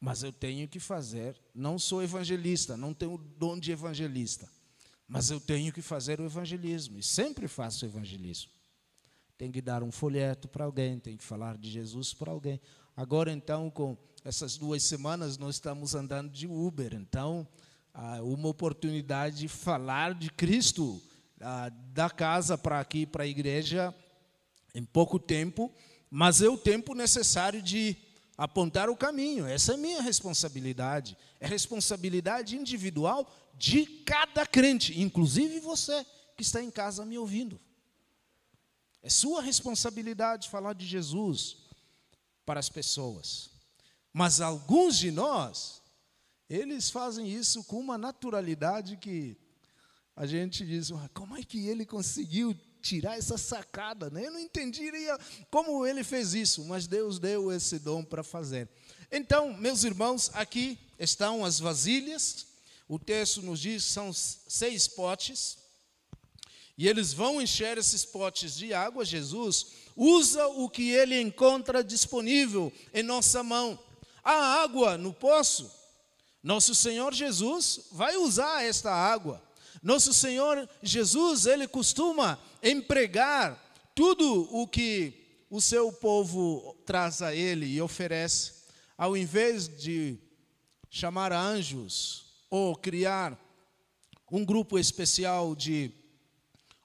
Mas 0.01 0.23
eu 0.23 0.33
tenho 0.33 0.67
que 0.67 0.81
fazer. 0.81 1.37
Não 1.55 1.79
sou 1.79 2.03
evangelista, 2.03 2.77
não 2.77 2.95
tenho 2.95 3.15
o 3.15 3.19
dom 3.19 3.59
de 3.59 3.71
evangelista. 3.71 4.49
Mas 5.07 5.31
eu 5.31 5.41
tenho 5.41 5.73
que 5.73 5.83
fazer 5.83 6.21
o 6.21 6.25
evangelismo. 6.25 6.99
E 6.99 7.03
sempre 7.03 7.47
faço 7.47 7.85
o 7.85 7.89
evangelismo 7.89 8.51
tem 9.41 9.51
que 9.51 9.63
dar 9.63 9.83
um 9.83 9.91
folheto 9.91 10.47
para 10.49 10.67
alguém, 10.67 10.99
tem 10.99 11.17
que 11.17 11.25
falar 11.25 11.57
de 11.57 11.71
Jesus 11.71 12.13
para 12.13 12.31
alguém. 12.31 12.61
Agora, 12.95 13.33
então, 13.33 13.71
com 13.71 13.97
essas 14.23 14.59
duas 14.59 14.83
semanas, 14.83 15.39
nós 15.39 15.55
estamos 15.55 15.95
andando 15.95 16.31
de 16.31 16.47
Uber, 16.47 16.93
então, 16.93 17.49
uma 18.23 18.49
oportunidade 18.51 19.39
de 19.39 19.49
falar 19.49 20.13
de 20.13 20.31
Cristo 20.31 21.01
da 21.95 22.11
casa 22.11 22.59
para 22.59 22.81
aqui, 22.81 23.07
para 23.07 23.25
a 23.25 23.27
igreja, 23.27 23.95
em 24.75 24.85
pouco 24.85 25.19
tempo, 25.19 25.73
mas 26.11 26.43
é 26.43 26.49
o 26.51 26.59
tempo 26.59 26.95
necessário 26.95 27.63
de 27.63 27.97
apontar 28.40 28.88
o 28.88 28.96
caminho. 28.96 29.44
Essa 29.44 29.74
é 29.74 29.76
minha 29.76 30.00
responsabilidade. 30.00 31.14
É 31.38 31.46
responsabilidade 31.46 32.57
individual 32.57 33.31
de 33.55 33.85
cada 33.85 34.46
crente, 34.46 34.98
inclusive 34.98 35.61
você 35.61 36.07
que 36.35 36.42
está 36.42 36.62
em 36.62 36.70
casa 36.70 37.05
me 37.05 37.18
ouvindo. 37.18 37.61
É 39.03 39.11
sua 39.11 39.42
responsabilidade 39.42 40.48
falar 40.48 40.72
de 40.72 40.87
Jesus 40.87 41.59
para 42.46 42.59
as 42.59 42.70
pessoas. 42.70 43.50
Mas 44.11 44.40
alguns 44.40 44.96
de 44.96 45.11
nós, 45.11 45.83
eles 46.48 46.88
fazem 46.88 47.31
isso 47.31 47.62
com 47.64 47.79
uma 47.79 47.98
naturalidade 47.98 48.96
que 48.96 49.37
a 50.16 50.24
gente 50.24 50.64
diz, 50.64 50.90
como 51.12 51.37
é 51.37 51.42
que 51.42 51.66
ele 51.68 51.85
conseguiu 51.85 52.59
tirar 52.81 53.19
essa 53.19 53.38
sacada? 53.38 54.11
Né? 54.11 54.27
Eu 54.27 54.33
não 54.33 54.40
entenderia 54.40 55.19
como 55.51 55.87
ele 55.87 56.03
fez 56.03 56.35
isso, 56.35 56.64
mas 56.64 56.87
Deus 56.87 57.19
deu 57.19 57.53
esse 57.53 57.79
dom 57.79 58.05
para 58.05 58.23
fazer. 58.23 58.69
Então, 59.11 59.53
meus 59.55 59.85
irmãos, 59.85 60.31
aqui 60.35 60.79
estão 60.99 61.45
as 61.45 61.59
vasilhas. 61.59 62.47
O 62.88 62.99
texto 62.99 63.43
nos 63.43 63.61
diz 63.61 63.85
que 63.85 63.90
são 63.90 64.12
seis 64.12 64.88
potes. 64.88 65.59
E 66.77 66.88
eles 66.88 67.12
vão 67.12 67.43
encher 67.43 67.77
esses 67.77 68.05
potes 68.05 68.57
de 68.57 68.73
água. 68.73 69.05
Jesus 69.05 69.66
usa 69.95 70.47
o 70.47 70.69
que 70.69 70.90
ele 70.90 71.21
encontra 71.21 71.85
disponível 71.85 72.73
em 72.95 73.03
nossa 73.03 73.43
mão. 73.43 73.79
A 74.25 74.62
água 74.62 74.97
no 74.97 75.12
poço. 75.12 75.71
Nosso 76.43 76.75
Senhor 76.75 77.12
Jesus 77.12 77.81
vai 77.93 78.16
usar 78.16 78.64
esta 78.64 78.90
água. 78.90 79.43
Nosso 79.83 80.12
Senhor 80.12 80.69
Jesus, 80.83 81.47
ele 81.47 81.66
costuma 81.66 82.38
empregar 82.62 83.59
tudo 83.95 84.49
o 84.55 84.66
que 84.66 85.45
o 85.49 85.61
seu 85.61 85.93
povo 85.93 86.77
traz 86.85 87.23
a 87.23 87.35
ele 87.35 87.66
e 87.66 87.81
oferece, 87.81 88.53
ao 88.97 89.16
invés 89.16 89.69
de 89.69 90.19
chamar 90.90 91.33
anjos 91.33 92.27
ou 92.51 92.77
criar 92.77 93.38
um 94.31 94.45
grupo 94.45 94.79
especial 94.79 95.57
de 95.57 95.90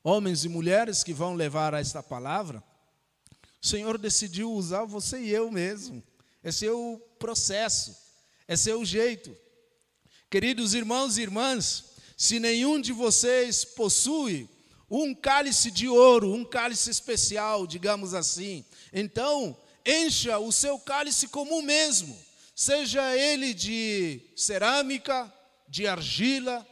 homens 0.04 0.46
e 0.46 0.50
mulheres 0.50 1.04
que 1.04 1.14
vão 1.14 1.34
levar 1.34 1.74
esta 1.74 2.02
palavra, 2.02 2.64
o 3.62 3.68
Senhor 3.68 3.98
decidiu 3.98 4.52
usar 4.52 4.86
você 4.86 5.20
e 5.20 5.32
eu 5.32 5.52
mesmo. 5.52 6.04
Esse 6.44 6.68
é 6.68 6.72
o 6.72 7.00
processo, 7.20 7.96
esse 8.48 8.70
é 8.70 8.76
o 8.76 8.86
jeito. 8.86 9.36
Queridos 10.30 10.74
irmãos 10.74 11.18
e 11.18 11.24
irmãs, 11.24 11.95
se 12.18 12.40
nenhum 12.40 12.80
de 12.80 12.94
vocês 12.94 13.66
possui 13.66 14.50
um 14.90 15.14
cálice 15.14 15.72
de 15.72 15.88
ouro, 15.88 16.32
um 16.32 16.46
cálice 16.46 16.90
especial, 16.90 17.66
digamos 17.68 18.14
assim, 18.14 18.64
então 18.94 19.58
encha 19.86 20.40
o 20.40 20.52
seu 20.52 20.80
cálice 20.80 21.28
como 21.28 21.60
o 21.60 21.64
mesmo, 21.64 22.18
seja 22.56 23.16
ele 23.16 23.54
de 23.54 24.22
cerâmica, 24.36 25.32
de 25.68 25.88
argila 25.88 26.66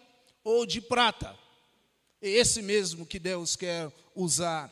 ou 0.44 0.66
de 0.66 0.80
prata. 0.80 1.38
É 2.22 2.30
esse 2.30 2.62
mesmo 2.62 3.06
que 3.06 3.20
Deus 3.20 3.56
quer 3.56 3.92
usar. 4.16 4.72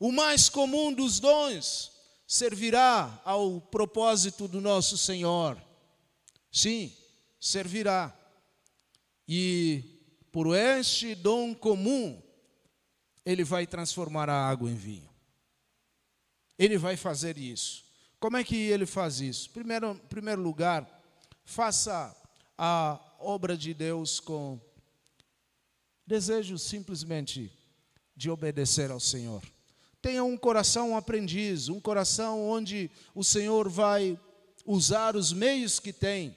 O 0.00 0.10
mais 0.10 0.48
comum 0.48 0.92
dos 0.92 1.20
dons 1.20 1.92
servirá 2.26 3.20
ao 3.24 3.60
propósito 3.60 4.48
do 4.48 4.60
nosso 4.60 4.98
Senhor. 4.98 5.60
Sim, 6.52 6.92
servirá. 7.40 8.14
E 9.26 9.97
por 10.38 10.54
este 10.56 11.16
dom 11.16 11.52
comum, 11.52 12.22
ele 13.26 13.42
vai 13.42 13.66
transformar 13.66 14.30
a 14.30 14.48
água 14.48 14.70
em 14.70 14.76
vinho. 14.76 15.10
Ele 16.56 16.78
vai 16.78 16.96
fazer 16.96 17.36
isso. 17.36 17.84
Como 18.20 18.36
é 18.36 18.44
que 18.44 18.54
ele 18.54 18.86
faz 18.86 19.20
isso? 19.20 19.50
Primeiro, 19.50 19.90
em 19.90 19.96
primeiro 20.06 20.40
lugar, 20.40 20.88
faça 21.44 22.16
a 22.56 23.00
obra 23.18 23.56
de 23.56 23.74
Deus 23.74 24.20
com 24.20 24.60
desejo 26.06 26.56
simplesmente 26.56 27.50
de 28.14 28.30
obedecer 28.30 28.92
ao 28.92 29.00
Senhor. 29.00 29.42
Tenha 30.00 30.22
um 30.22 30.36
coração 30.36 30.96
aprendiz, 30.96 31.68
um 31.68 31.80
coração 31.80 32.48
onde 32.48 32.88
o 33.12 33.24
Senhor 33.24 33.68
vai 33.68 34.16
usar 34.64 35.16
os 35.16 35.32
meios 35.32 35.80
que 35.80 35.92
tem 35.92 36.36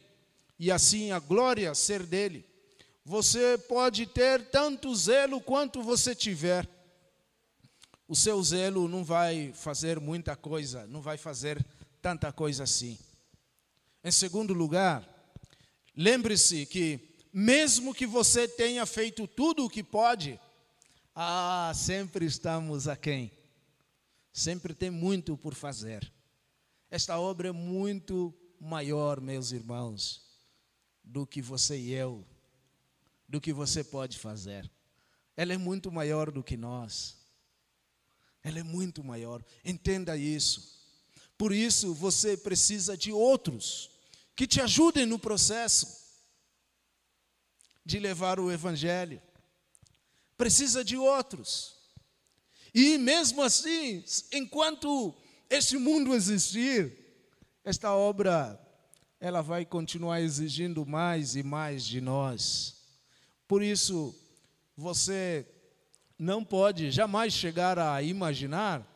e 0.58 0.72
assim 0.72 1.12
a 1.12 1.20
glória 1.20 1.76
ser 1.76 2.02
dele. 2.02 2.50
Você 3.04 3.58
pode 3.58 4.06
ter 4.06 4.50
tanto 4.50 4.94
zelo 4.96 5.42
quanto 5.42 5.82
você 5.82 6.14
tiver. 6.14 6.68
O 8.08 8.16
seu 8.16 8.42
zelo 8.44 8.88
não 8.88 9.04
vai 9.04 9.54
fazer 9.54 10.00
muita 10.00 10.36
coisa, 10.36 10.86
não 10.88 11.02
vai 11.02 11.18
fazer 11.18 11.66
tanta 12.02 12.32
coisa 12.32 12.64
assim. 12.64 13.00
Em 14.04 14.12
segundo 14.12 14.54
lugar, 14.54 15.08
lembre-se 15.96 16.66
que 16.66 17.16
mesmo 17.34 17.94
que 17.94 18.06
você 18.06 18.48
tenha 18.48 18.86
feito 18.86 19.28
tudo 19.28 19.66
o 19.66 19.70
que 19.70 19.84
pode, 19.84 20.40
ah, 21.16 21.72
sempre 21.74 22.26
estamos 22.26 22.88
aquém. 22.88 23.32
Sempre 24.34 24.74
tem 24.74 24.90
muito 24.90 25.38
por 25.38 25.56
fazer. 25.56 26.12
Esta 26.90 27.20
obra 27.20 27.50
é 27.50 27.52
muito 27.52 28.34
maior, 28.60 29.22
meus 29.22 29.52
irmãos, 29.52 30.22
do 31.04 31.26
que 31.26 31.42
você 31.42 31.78
e 31.78 31.92
eu, 31.92 32.26
do 33.32 33.40
que 33.40 33.54
você 33.54 33.82
pode 33.82 34.20
fazer. 34.20 34.70
Ela 35.38 35.54
é 35.54 35.58
muito 35.58 35.90
maior 35.90 36.30
do 36.30 36.44
que 36.44 36.58
nós. 36.58 37.16
Ela 38.44 38.60
é 38.60 38.64
muito 38.64 39.02
maior. 39.02 39.42
Entenda 39.64 40.18
isso. 40.18 40.78
Por 41.38 41.54
isso 41.54 41.94
você 41.94 42.36
precisa 42.36 42.98
de 42.98 43.14
outros 43.14 43.90
que 44.36 44.46
te 44.46 44.60
ajudem 44.60 45.06
no 45.06 45.18
processo 45.18 46.02
de 47.86 48.00
levar 48.00 48.38
o 48.38 48.52
Evangelho, 48.52 49.22
precisa 50.38 50.84
de 50.84 50.98
outros. 50.98 51.78
E 52.74 52.98
mesmo 52.98 53.42
assim, 53.42 54.04
enquanto 54.32 55.16
este 55.50 55.78
mundo 55.78 56.14
existir, 56.14 56.98
esta 57.64 57.94
obra 57.94 58.60
ela 59.20 59.42
vai 59.42 59.66
continuar 59.66 60.22
exigindo 60.22 60.86
mais 60.86 61.36
e 61.36 61.44
mais 61.44 61.86
de 61.86 62.02
nós. 62.02 62.81
Por 63.52 63.62
isso, 63.62 64.16
você 64.78 65.46
não 66.18 66.42
pode 66.42 66.90
jamais 66.90 67.34
chegar 67.34 67.78
a 67.78 68.02
imaginar 68.02 68.88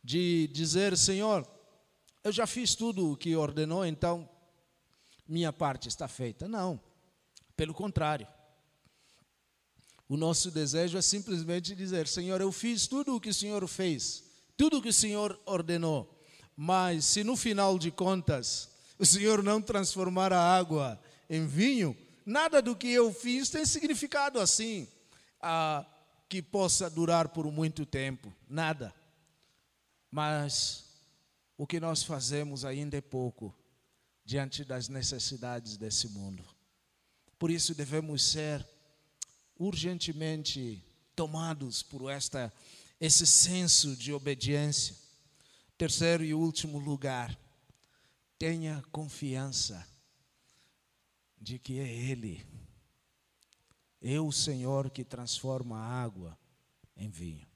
de 0.00 0.46
dizer, 0.52 0.96
Senhor, 0.96 1.44
eu 2.22 2.30
já 2.30 2.46
fiz 2.46 2.76
tudo 2.76 3.10
o 3.10 3.16
que 3.16 3.34
ordenou, 3.34 3.84
então 3.84 4.30
minha 5.26 5.52
parte 5.52 5.88
está 5.88 6.06
feita. 6.06 6.46
Não, 6.46 6.80
pelo 7.56 7.74
contrário. 7.74 8.28
O 10.08 10.16
nosso 10.16 10.48
desejo 10.48 10.96
é 10.96 11.02
simplesmente 11.02 11.74
dizer: 11.74 12.06
Senhor, 12.06 12.40
eu 12.40 12.52
fiz 12.52 12.86
tudo 12.86 13.16
o 13.16 13.20
que 13.20 13.30
o 13.30 13.34
Senhor 13.34 13.66
fez, 13.66 14.22
tudo 14.56 14.78
o 14.78 14.80
que 14.80 14.90
o 14.90 14.92
Senhor 14.92 15.36
ordenou, 15.46 16.24
mas 16.56 17.06
se 17.06 17.24
no 17.24 17.36
final 17.36 17.76
de 17.76 17.90
contas 17.90 18.70
o 19.00 19.04
Senhor 19.04 19.42
não 19.42 19.60
transformar 19.60 20.32
a 20.32 20.40
água 20.40 21.02
em 21.28 21.44
vinho, 21.44 21.96
nada 22.24 22.62
do 22.62 22.76
que 22.76 22.88
eu 22.88 23.12
fiz 23.12 23.48
tem 23.50 23.64
significado 23.64 24.40
assim, 24.40 24.88
ah, 25.40 25.84
que 26.28 26.40
possa 26.40 26.88
durar 26.88 27.28
por 27.28 27.50
muito 27.50 27.84
tempo, 27.84 28.32
nada. 28.48 28.94
Mas 30.10 30.84
o 31.56 31.66
que 31.66 31.78
nós 31.78 32.02
fazemos 32.02 32.64
ainda 32.64 32.96
é 32.96 33.00
pouco 33.00 33.54
diante 34.24 34.64
das 34.64 34.88
necessidades 34.88 35.76
desse 35.76 36.08
mundo. 36.08 36.44
Por 37.38 37.50
isso 37.50 37.74
devemos 37.74 38.22
ser 38.22 38.66
urgentemente 39.58 40.82
tomados 41.14 41.82
por 41.82 42.10
esta 42.10 42.52
esse 43.00 43.26
senso 43.26 43.96
de 43.96 44.12
obediência. 44.12 44.94
Terceiro 45.76 46.24
e 46.24 46.32
último 46.32 46.78
lugar, 46.78 47.36
tenha 48.38 48.80
confiança 48.92 49.84
de 51.42 51.58
que 51.58 51.80
é 51.80 51.92
Ele, 51.92 52.46
é 54.00 54.20
o 54.20 54.30
Senhor 54.30 54.88
que 54.90 55.02
transforma 55.02 55.76
a 55.76 56.02
água 56.02 56.38
em 56.96 57.10
vinho. 57.10 57.46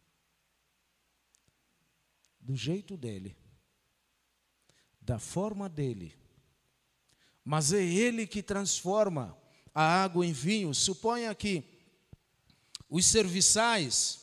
Do 2.40 2.56
jeito 2.56 2.96
dele, 2.96 3.36
da 5.00 5.20
forma 5.20 5.68
dele, 5.68 6.12
mas 7.44 7.72
é 7.72 7.82
Ele 7.82 8.26
que 8.26 8.42
transforma 8.42 9.38
a 9.72 10.02
água 10.02 10.26
em 10.26 10.32
vinho. 10.32 10.74
Suponha 10.74 11.32
que 11.32 11.62
os 12.88 13.06
serviçais, 13.06 14.20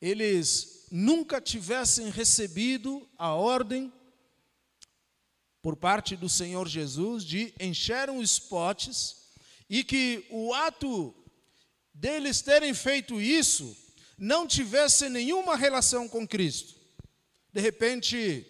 eles 0.00 0.88
nunca 0.90 1.40
tivessem 1.40 2.10
recebido 2.10 3.08
a 3.16 3.32
ordem 3.32 3.92
por 5.68 5.76
parte 5.76 6.16
do 6.16 6.30
Senhor 6.30 6.66
Jesus 6.66 7.22
de 7.22 7.52
encher 7.60 8.08
os 8.08 8.38
potes 8.38 9.16
e 9.68 9.84
que 9.84 10.24
o 10.30 10.54
ato 10.54 11.14
deles 11.92 12.40
terem 12.40 12.72
feito 12.72 13.20
isso 13.20 13.76
não 14.16 14.46
tivesse 14.46 15.10
nenhuma 15.10 15.56
relação 15.56 16.08
com 16.08 16.26
Cristo. 16.26 16.74
De 17.52 17.60
repente, 17.60 18.46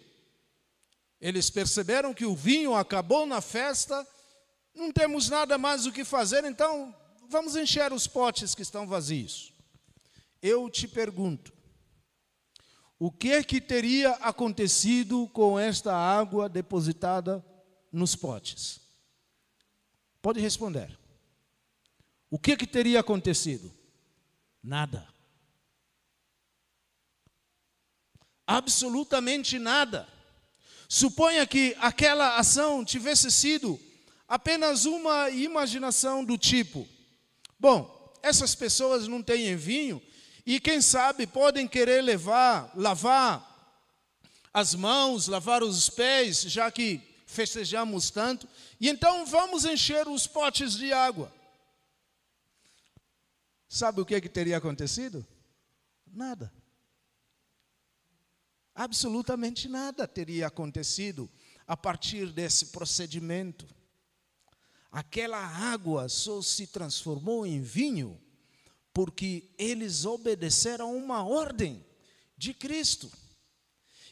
eles 1.19 1.49
perceberam 1.49 2.13
que 2.13 2.25
o 2.25 2.33
vinho 2.33 2.73
acabou 2.73 3.25
na 3.25 3.41
festa, 3.41 4.07
não 4.73 4.89
temos 4.89 5.27
nada 5.27 5.57
mais 5.57 5.85
o 5.85 5.91
que 5.91 6.05
fazer, 6.05 6.45
então 6.45 6.95
vamos 7.27 7.57
encher 7.57 7.91
os 7.91 8.07
potes 8.07 8.55
que 8.55 8.61
estão 8.61 8.87
vazios. 8.87 9.51
Eu 10.41 10.69
te 10.69 10.87
pergunto, 10.87 11.51
o 12.99 13.09
que 13.09 13.31
é 13.31 13.41
que 13.41 13.61
teria 13.61 14.11
acontecido 14.15 15.25
com 15.29 15.57
esta 15.57 15.95
água 15.95 16.49
depositada 16.49 17.43
nos 17.93 18.13
potes? 18.13 18.81
Pode 20.21 20.41
responder. 20.41 20.99
O 22.29 22.37
que 22.37 22.51
é 22.51 22.57
que 22.57 22.67
teria 22.67 22.99
acontecido? 22.99 23.73
Nada. 24.61 25.07
Absolutamente 28.45 29.57
nada. 29.57 30.05
Suponha 30.89 31.47
que 31.47 31.77
aquela 31.79 32.37
ação 32.37 32.83
tivesse 32.83 33.31
sido 33.31 33.79
apenas 34.27 34.83
uma 34.83 35.29
imaginação 35.29 36.25
do 36.25 36.37
tipo: 36.37 36.85
bom, 37.57 38.13
essas 38.21 38.55
pessoas 38.55 39.07
não 39.07 39.23
têm 39.23 39.55
vinho, 39.55 40.01
e 40.45 40.59
quem 40.59 40.81
sabe 40.81 41.27
podem 41.27 41.67
querer 41.67 42.01
levar, 42.01 42.71
lavar 42.75 43.49
as 44.53 44.73
mãos, 44.73 45.27
lavar 45.27 45.63
os 45.63 45.89
pés, 45.89 46.41
já 46.41 46.71
que 46.71 47.01
festejamos 47.25 48.09
tanto, 48.09 48.47
e 48.79 48.89
então 48.89 49.25
vamos 49.25 49.63
encher 49.65 50.07
os 50.07 50.25
potes 50.25 50.73
de 50.73 50.91
água. 50.91 51.31
Sabe 53.67 54.01
o 54.01 54.05
que, 54.05 54.19
que 54.19 54.29
teria 54.29 54.57
acontecido? 54.57 55.25
Nada. 56.07 56.51
Absolutamente 58.73 59.67
nada 59.67 60.07
teria 60.07 60.47
acontecido 60.47 61.29
a 61.67 61.77
partir 61.77 62.31
desse 62.31 62.67
procedimento. 62.67 63.67
Aquela 64.91 65.37
água 65.37 66.09
só 66.09 66.41
se 66.41 66.65
transformou 66.65 67.45
em 67.45 67.61
vinho 67.61 68.19
porque 68.99 69.45
eles 69.57 70.03
obedeceram 70.03 70.93
uma 70.93 71.23
ordem 71.23 71.81
de 72.37 72.53
Cristo. 72.53 73.09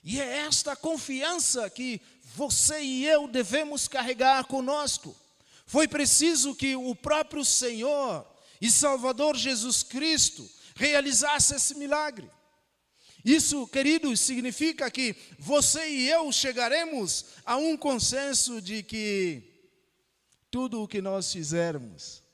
E 0.02 0.18
é 0.18 0.38
esta 0.46 0.78
confiança 0.78 1.70
que 1.70 2.00
você 2.34 2.80
e 2.80 3.06
eu 3.06 3.28
devemos 3.28 3.90
carregar 3.90 4.46
conosco. 4.46 5.14
Foi 5.66 5.90
preciso 5.90 6.56
que 6.56 6.74
o 6.78 6.96
próprio 6.96 7.44
Senhor 7.44 8.26
e 8.62 8.72
Salvador 8.72 9.36
Jesus 9.36 9.84
Cristo 9.84 10.50
realizasse 10.74 11.54
esse 11.54 11.76
milagre. 11.76 12.32
Isso, 13.26 13.68
queridos, 13.68 14.22
significa 14.22 14.90
que 14.90 15.18
você 15.38 15.86
e 15.86 16.10
eu 16.10 16.32
chegaremos 16.32 17.26
a 17.44 17.58
um 17.58 17.76
consenso 17.76 18.62
de 18.62 18.84
que 18.84 19.44
tudo 20.50 20.82
o 20.82 20.88
que 20.88 21.02
nós 21.02 21.30
fizermos 21.30 22.26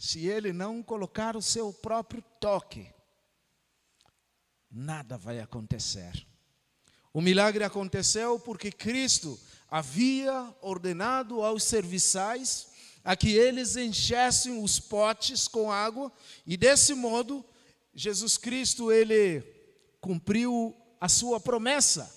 se 0.00 0.26
ele 0.26 0.50
não 0.50 0.82
colocar 0.82 1.36
o 1.36 1.42
seu 1.42 1.74
próprio 1.74 2.24
toque, 2.40 2.90
nada 4.70 5.18
vai 5.18 5.40
acontecer. 5.40 6.26
O 7.12 7.20
milagre 7.20 7.62
aconteceu 7.64 8.40
porque 8.40 8.72
Cristo 8.72 9.38
havia 9.70 10.56
ordenado 10.62 11.42
aos 11.42 11.64
serviçais 11.64 12.70
a 13.04 13.14
que 13.14 13.36
eles 13.36 13.76
enchessem 13.76 14.64
os 14.64 14.80
potes 14.80 15.46
com 15.46 15.70
água 15.70 16.10
e 16.46 16.56
desse 16.56 16.94
modo 16.94 17.44
Jesus 17.94 18.38
Cristo 18.38 18.90
ele 18.90 19.42
cumpriu 20.00 20.74
a 20.98 21.10
sua 21.10 21.38
promessa. 21.38 22.10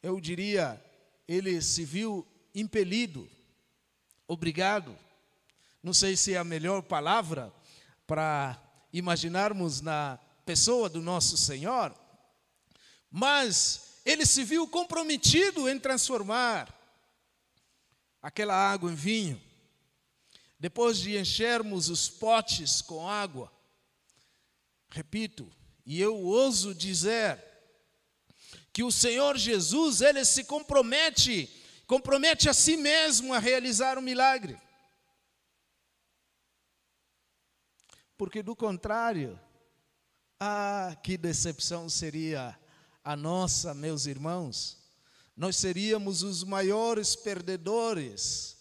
Eu 0.00 0.20
diria, 0.20 0.80
ele 1.26 1.60
se 1.60 1.84
viu 1.84 2.24
impelido, 2.54 3.28
obrigado 4.28 4.96
não 5.84 5.92
sei 5.92 6.16
se 6.16 6.32
é 6.32 6.38
a 6.38 6.44
melhor 6.44 6.80
palavra 6.80 7.52
para 8.06 8.58
imaginarmos 8.90 9.82
na 9.82 10.18
pessoa 10.46 10.88
do 10.88 11.02
nosso 11.02 11.36
Senhor, 11.36 11.94
mas 13.10 14.00
ele 14.02 14.24
se 14.24 14.42
viu 14.44 14.66
comprometido 14.66 15.68
em 15.68 15.78
transformar 15.78 16.74
aquela 18.22 18.54
água 18.54 18.90
em 18.90 18.94
vinho. 18.94 19.38
Depois 20.58 20.96
de 20.96 21.18
enchermos 21.18 21.90
os 21.90 22.08
potes 22.08 22.80
com 22.80 23.06
água, 23.06 23.52
repito, 24.88 25.46
e 25.84 26.00
eu 26.00 26.16
ouso 26.16 26.74
dizer 26.74 27.44
que 28.72 28.82
o 28.82 28.90
Senhor 28.90 29.36
Jesus, 29.36 30.00
ele 30.00 30.24
se 30.24 30.44
compromete, 30.44 31.46
compromete 31.86 32.48
a 32.48 32.54
si 32.54 32.74
mesmo 32.74 33.34
a 33.34 33.38
realizar 33.38 33.98
o 33.98 34.00
um 34.00 34.02
milagre. 34.02 34.63
Porque 38.24 38.42
do 38.42 38.56
contrário, 38.56 39.38
ah, 40.40 40.96
que 41.02 41.18
decepção 41.18 41.90
seria 41.90 42.58
a 43.04 43.14
nossa, 43.14 43.74
meus 43.74 44.06
irmãos. 44.06 44.78
Nós 45.36 45.56
seríamos 45.56 46.22
os 46.22 46.42
maiores 46.42 47.14
perdedores 47.14 48.56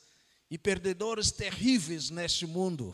e 0.51 0.57
perdedores 0.57 1.31
terríveis 1.31 2.09
neste 2.09 2.45
mundo. 2.45 2.93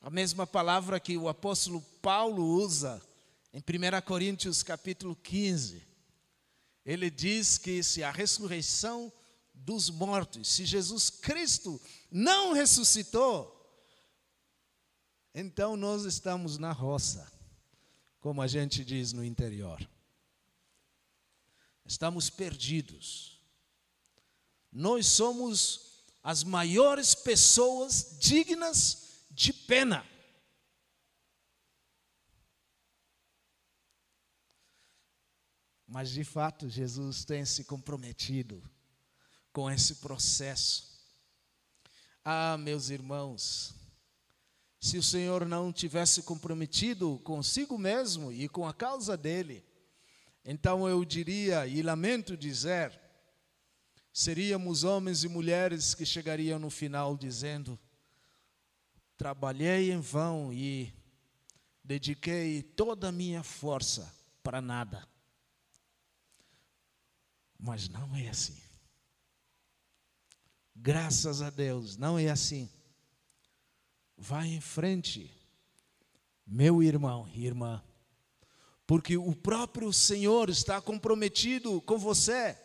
A 0.00 0.08
mesma 0.08 0.46
palavra 0.46 0.98
que 0.98 1.18
o 1.18 1.28
apóstolo 1.28 1.82
Paulo 2.00 2.42
usa 2.42 2.98
em 3.52 3.58
1 3.58 4.00
Coríntios 4.06 4.62
capítulo 4.62 5.14
15. 5.16 5.86
Ele 6.82 7.10
diz 7.10 7.58
que 7.58 7.82
se 7.82 8.02
a 8.02 8.10
ressurreição 8.10 9.12
dos 9.52 9.90
mortos, 9.90 10.48
se 10.48 10.64
Jesus 10.64 11.10
Cristo 11.10 11.78
não 12.10 12.54
ressuscitou, 12.54 13.55
então 15.38 15.76
nós 15.76 16.06
estamos 16.06 16.56
na 16.56 16.72
roça, 16.72 17.30
como 18.20 18.40
a 18.40 18.46
gente 18.46 18.82
diz 18.82 19.12
no 19.12 19.22
interior. 19.22 19.86
Estamos 21.84 22.30
perdidos. 22.30 23.38
Nós 24.72 25.06
somos 25.06 26.02
as 26.22 26.42
maiores 26.42 27.14
pessoas 27.14 28.16
dignas 28.18 29.26
de 29.30 29.52
pena. 29.52 30.06
Mas 35.86 36.10
de 36.10 36.24
fato, 36.24 36.66
Jesus 36.66 37.26
tem 37.26 37.44
se 37.44 37.62
comprometido 37.62 38.62
com 39.52 39.70
esse 39.70 39.96
processo. 39.96 40.98
Ah, 42.24 42.56
meus 42.56 42.88
irmãos, 42.88 43.74
se 44.80 44.98
o 44.98 45.02
Senhor 45.02 45.46
não 45.46 45.72
tivesse 45.72 46.22
comprometido 46.22 47.18
consigo 47.24 47.78
mesmo 47.78 48.32
e 48.32 48.48
com 48.48 48.66
a 48.66 48.74
causa 48.74 49.16
dele, 49.16 49.64
então 50.44 50.88
eu 50.88 51.04
diria, 51.04 51.66
e 51.66 51.82
lamento 51.82 52.36
dizer, 52.36 53.00
seríamos 54.12 54.84
homens 54.84 55.24
e 55.24 55.28
mulheres 55.28 55.94
que 55.94 56.06
chegariam 56.06 56.58
no 56.58 56.70
final 56.70 57.16
dizendo: 57.16 57.78
trabalhei 59.16 59.90
em 59.92 60.00
vão 60.00 60.52
e 60.52 60.94
dediquei 61.82 62.62
toda 62.62 63.08
a 63.08 63.12
minha 63.12 63.42
força 63.42 64.14
para 64.42 64.60
nada. 64.60 65.06
Mas 67.58 67.88
não 67.88 68.14
é 68.14 68.28
assim. 68.28 68.60
Graças 70.74 71.42
a 71.42 71.50
Deus, 71.50 71.96
não 71.96 72.18
é 72.18 72.28
assim. 72.28 72.70
Vai 74.16 74.48
em 74.48 74.60
frente, 74.60 75.30
meu 76.46 76.82
irmão 76.82 77.28
e 77.34 77.44
irmã, 77.44 77.82
porque 78.86 79.16
o 79.16 79.34
próprio 79.34 79.92
Senhor 79.92 80.48
está 80.48 80.80
comprometido 80.80 81.80
com 81.82 81.98
você. 81.98 82.56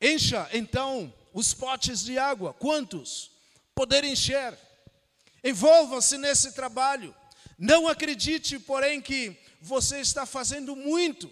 Encha 0.00 0.48
então 0.52 1.12
os 1.32 1.54
potes 1.54 2.02
de 2.04 2.18
água, 2.18 2.52
quantos 2.52 3.30
poder 3.74 4.02
encher. 4.02 4.58
Envolva-se 5.44 6.18
nesse 6.18 6.52
trabalho. 6.52 7.14
Não 7.56 7.86
acredite, 7.86 8.58
porém, 8.58 9.00
que 9.00 9.36
você 9.60 10.00
está 10.00 10.26
fazendo 10.26 10.74
muito, 10.74 11.30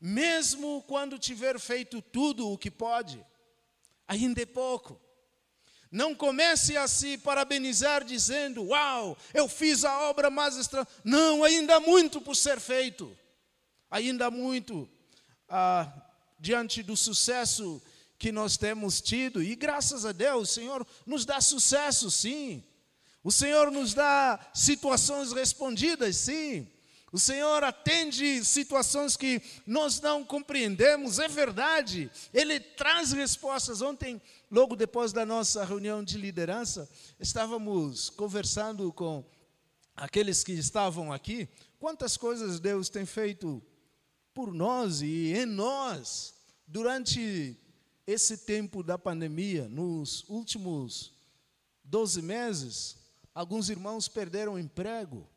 mesmo 0.00 0.82
quando 0.86 1.18
tiver 1.18 1.58
feito 1.58 2.00
tudo 2.00 2.50
o 2.50 2.58
que 2.58 2.70
pode, 2.70 3.24
ainda 4.08 4.40
é 4.40 4.46
pouco. 4.46 4.98
Não 5.90 6.14
comece 6.14 6.76
a 6.76 6.88
se 6.88 7.16
parabenizar 7.18 8.04
dizendo: 8.04 8.64
Uau, 8.64 9.16
eu 9.32 9.48
fiz 9.48 9.84
a 9.84 10.08
obra 10.08 10.30
mais 10.30 10.56
extra. 10.58 10.86
Não, 11.04 11.44
ainda 11.44 11.76
há 11.76 11.80
muito 11.80 12.20
por 12.20 12.34
ser 12.34 12.60
feito. 12.60 13.16
Ainda 13.90 14.26
há 14.26 14.30
muito 14.30 14.88
ah, 15.48 15.90
diante 16.38 16.82
do 16.82 16.96
sucesso 16.96 17.80
que 18.18 18.32
nós 18.32 18.56
temos 18.56 19.00
tido. 19.00 19.42
E 19.42 19.54
graças 19.54 20.04
a 20.04 20.12
Deus, 20.12 20.50
o 20.50 20.52
Senhor 20.52 20.86
nos 21.04 21.24
dá 21.24 21.40
sucesso, 21.40 22.10
sim. 22.10 22.64
O 23.22 23.30
Senhor 23.30 23.70
nos 23.70 23.94
dá 23.94 24.38
situações 24.54 25.32
respondidas, 25.32 26.16
sim. 26.16 26.68
O 27.16 27.18
Senhor 27.18 27.64
atende 27.64 28.44
situações 28.44 29.16
que 29.16 29.40
nós 29.66 30.02
não 30.02 30.22
compreendemos, 30.22 31.18
é 31.18 31.26
verdade. 31.26 32.10
Ele 32.30 32.60
traz 32.60 33.10
respostas. 33.12 33.80
Ontem, 33.80 34.20
logo 34.50 34.76
depois 34.76 35.14
da 35.14 35.24
nossa 35.24 35.64
reunião 35.64 36.04
de 36.04 36.18
liderança, 36.18 36.86
estávamos 37.18 38.10
conversando 38.10 38.92
com 38.92 39.24
aqueles 39.96 40.44
que 40.44 40.52
estavam 40.52 41.10
aqui. 41.10 41.48
Quantas 41.78 42.18
coisas 42.18 42.60
Deus 42.60 42.90
tem 42.90 43.06
feito 43.06 43.62
por 44.34 44.52
nós 44.52 45.00
e 45.00 45.32
em 45.32 45.46
nós 45.46 46.34
durante 46.66 47.58
esse 48.06 48.36
tempo 48.36 48.82
da 48.82 48.98
pandemia, 48.98 49.66
nos 49.70 50.22
últimos 50.28 51.14
12 51.82 52.20
meses, 52.20 53.06
Alguns 53.36 53.68
irmãos 53.68 54.08
perderam 54.08 54.58
emprego, 54.58 55.28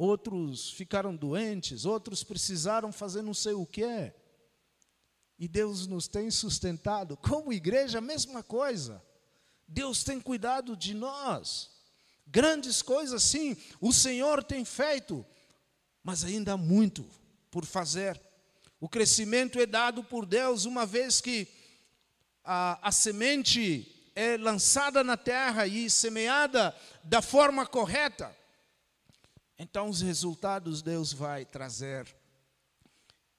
outros 0.00 0.70
ficaram 0.70 1.14
doentes, 1.14 1.84
outros 1.84 2.24
precisaram 2.24 2.90
fazer 2.90 3.20
não 3.20 3.34
sei 3.34 3.52
o 3.52 3.66
quê. 3.66 4.12
E 5.38 5.46
Deus 5.46 5.86
nos 5.86 6.08
tem 6.08 6.30
sustentado. 6.30 7.18
Como 7.18 7.52
igreja, 7.52 7.98
a 7.98 8.00
mesma 8.00 8.42
coisa. 8.42 9.02
Deus 9.68 10.02
tem 10.02 10.18
cuidado 10.18 10.74
de 10.74 10.94
nós. 10.94 11.70
Grandes 12.26 12.80
coisas, 12.80 13.22
sim, 13.22 13.56
o 13.80 13.92
Senhor 13.92 14.42
tem 14.42 14.64
feito, 14.64 15.26
mas 16.02 16.24
ainda 16.24 16.52
há 16.52 16.56
muito 16.56 17.06
por 17.50 17.66
fazer. 17.66 18.18
O 18.80 18.88
crescimento 18.88 19.58
é 19.58 19.66
dado 19.66 20.02
por 20.02 20.24
Deus, 20.24 20.64
uma 20.64 20.86
vez 20.86 21.20
que 21.20 21.46
a, 22.42 22.88
a 22.88 22.90
semente 22.90 24.10
é 24.14 24.38
lançada 24.38 25.04
na 25.04 25.16
terra 25.16 25.66
e 25.66 25.90
semeada 25.90 26.74
da 27.04 27.20
forma 27.20 27.66
correta, 27.66 28.34
então 29.62 29.90
os 29.90 30.00
resultados 30.00 30.80
Deus 30.80 31.12
vai 31.12 31.44
trazer 31.44 32.16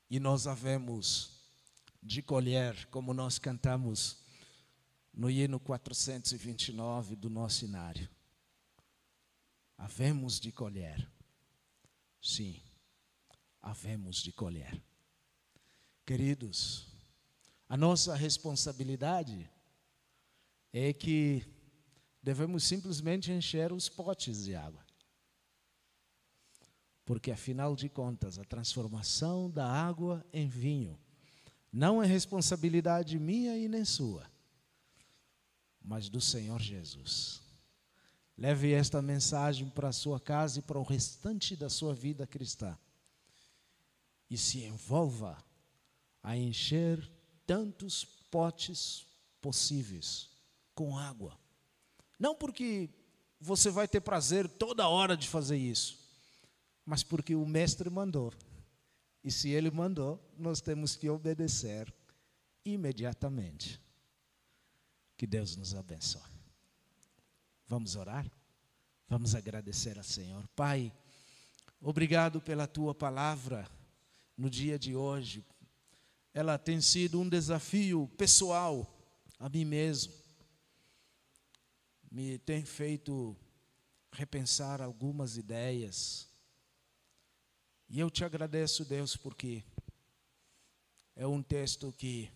e 0.07 0.19
nós 0.19 0.45
havemos 0.45 1.31
de 2.03 2.21
colher, 2.21 2.85
como 2.91 3.11
nós 3.11 3.39
cantamos 3.39 4.17
no 5.11 5.31
hino 5.31 5.59
429 5.59 7.15
do 7.15 7.27
nosso 7.27 7.65
inário. 7.65 8.07
Havemos 9.75 10.39
de 10.39 10.51
colher. 10.51 11.09
Sim, 12.21 12.61
havemos 13.59 14.17
de 14.17 14.31
colher. 14.31 14.79
Queridos, 16.05 16.85
a 17.67 17.75
nossa 17.75 18.13
responsabilidade 18.13 19.49
é 20.71 20.93
que 20.93 21.43
devemos 22.21 22.63
simplesmente 22.63 23.31
encher 23.31 23.73
os 23.73 23.89
potes 23.89 24.43
de 24.43 24.55
água. 24.55 24.90
Porque, 27.11 27.29
afinal 27.29 27.75
de 27.75 27.89
contas, 27.89 28.39
a 28.39 28.45
transformação 28.45 29.49
da 29.49 29.69
água 29.69 30.25
em 30.31 30.47
vinho 30.47 30.97
não 31.69 32.01
é 32.01 32.05
responsabilidade 32.05 33.19
minha 33.19 33.57
e 33.57 33.67
nem 33.67 33.83
sua, 33.83 34.31
mas 35.83 36.07
do 36.07 36.21
Senhor 36.21 36.61
Jesus. 36.61 37.41
Leve 38.37 38.71
esta 38.71 39.01
mensagem 39.01 39.69
para 39.69 39.89
a 39.89 39.91
sua 39.91 40.21
casa 40.21 40.59
e 40.59 40.61
para 40.61 40.79
o 40.79 40.83
restante 40.83 41.53
da 41.53 41.67
sua 41.67 41.93
vida 41.93 42.25
cristã. 42.25 42.77
E 44.29 44.37
se 44.37 44.63
envolva 44.63 45.37
a 46.23 46.37
encher 46.37 47.11
tantos 47.45 48.05
potes 48.05 49.05
possíveis 49.41 50.29
com 50.73 50.97
água. 50.97 51.37
Não 52.17 52.33
porque 52.33 52.89
você 53.37 53.69
vai 53.69 53.85
ter 53.85 53.99
prazer 53.99 54.47
toda 54.47 54.87
hora 54.87 55.17
de 55.17 55.27
fazer 55.27 55.57
isso, 55.57 56.00
mas 56.91 57.03
porque 57.03 57.33
o 57.33 57.45
mestre 57.45 57.89
mandou. 57.89 58.33
E 59.23 59.31
se 59.31 59.47
ele 59.47 59.71
mandou, 59.71 60.21
nós 60.37 60.59
temos 60.59 60.93
que 60.93 61.09
obedecer 61.09 61.93
imediatamente. 62.65 63.79
Que 65.15 65.25
Deus 65.25 65.55
nos 65.55 65.73
abençoe. 65.73 66.21
Vamos 67.65 67.95
orar? 67.95 68.29
Vamos 69.07 69.35
agradecer 69.35 69.97
ao 69.97 70.03
Senhor. 70.03 70.45
Pai, 70.49 70.91
obrigado 71.79 72.41
pela 72.41 72.67
tua 72.67 72.93
palavra 72.93 73.65
no 74.35 74.49
dia 74.49 74.77
de 74.77 74.93
hoje. 74.93 75.45
Ela 76.33 76.57
tem 76.57 76.81
sido 76.81 77.21
um 77.21 77.29
desafio 77.29 78.09
pessoal 78.17 78.85
a 79.39 79.47
mim 79.47 79.63
mesmo 79.63 80.11
me 82.11 82.37
tem 82.39 82.65
feito 82.65 83.37
repensar 84.11 84.81
algumas 84.81 85.37
ideias. 85.37 86.30
E 87.93 87.99
eu 87.99 88.09
te 88.09 88.23
agradeço, 88.23 88.85
Deus, 88.85 89.17
porque 89.17 89.65
é 91.13 91.27
um 91.27 91.43
texto 91.43 91.91
que 91.91 92.31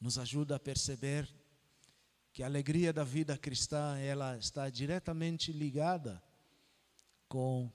nos 0.00 0.16
ajuda 0.16 0.56
a 0.56 0.58
perceber 0.58 1.30
que 2.32 2.42
a 2.42 2.46
alegria 2.46 2.90
da 2.90 3.04
vida 3.04 3.36
cristã 3.36 3.98
ela 3.98 4.38
está 4.38 4.70
diretamente 4.70 5.52
ligada 5.52 6.24
com 7.28 7.70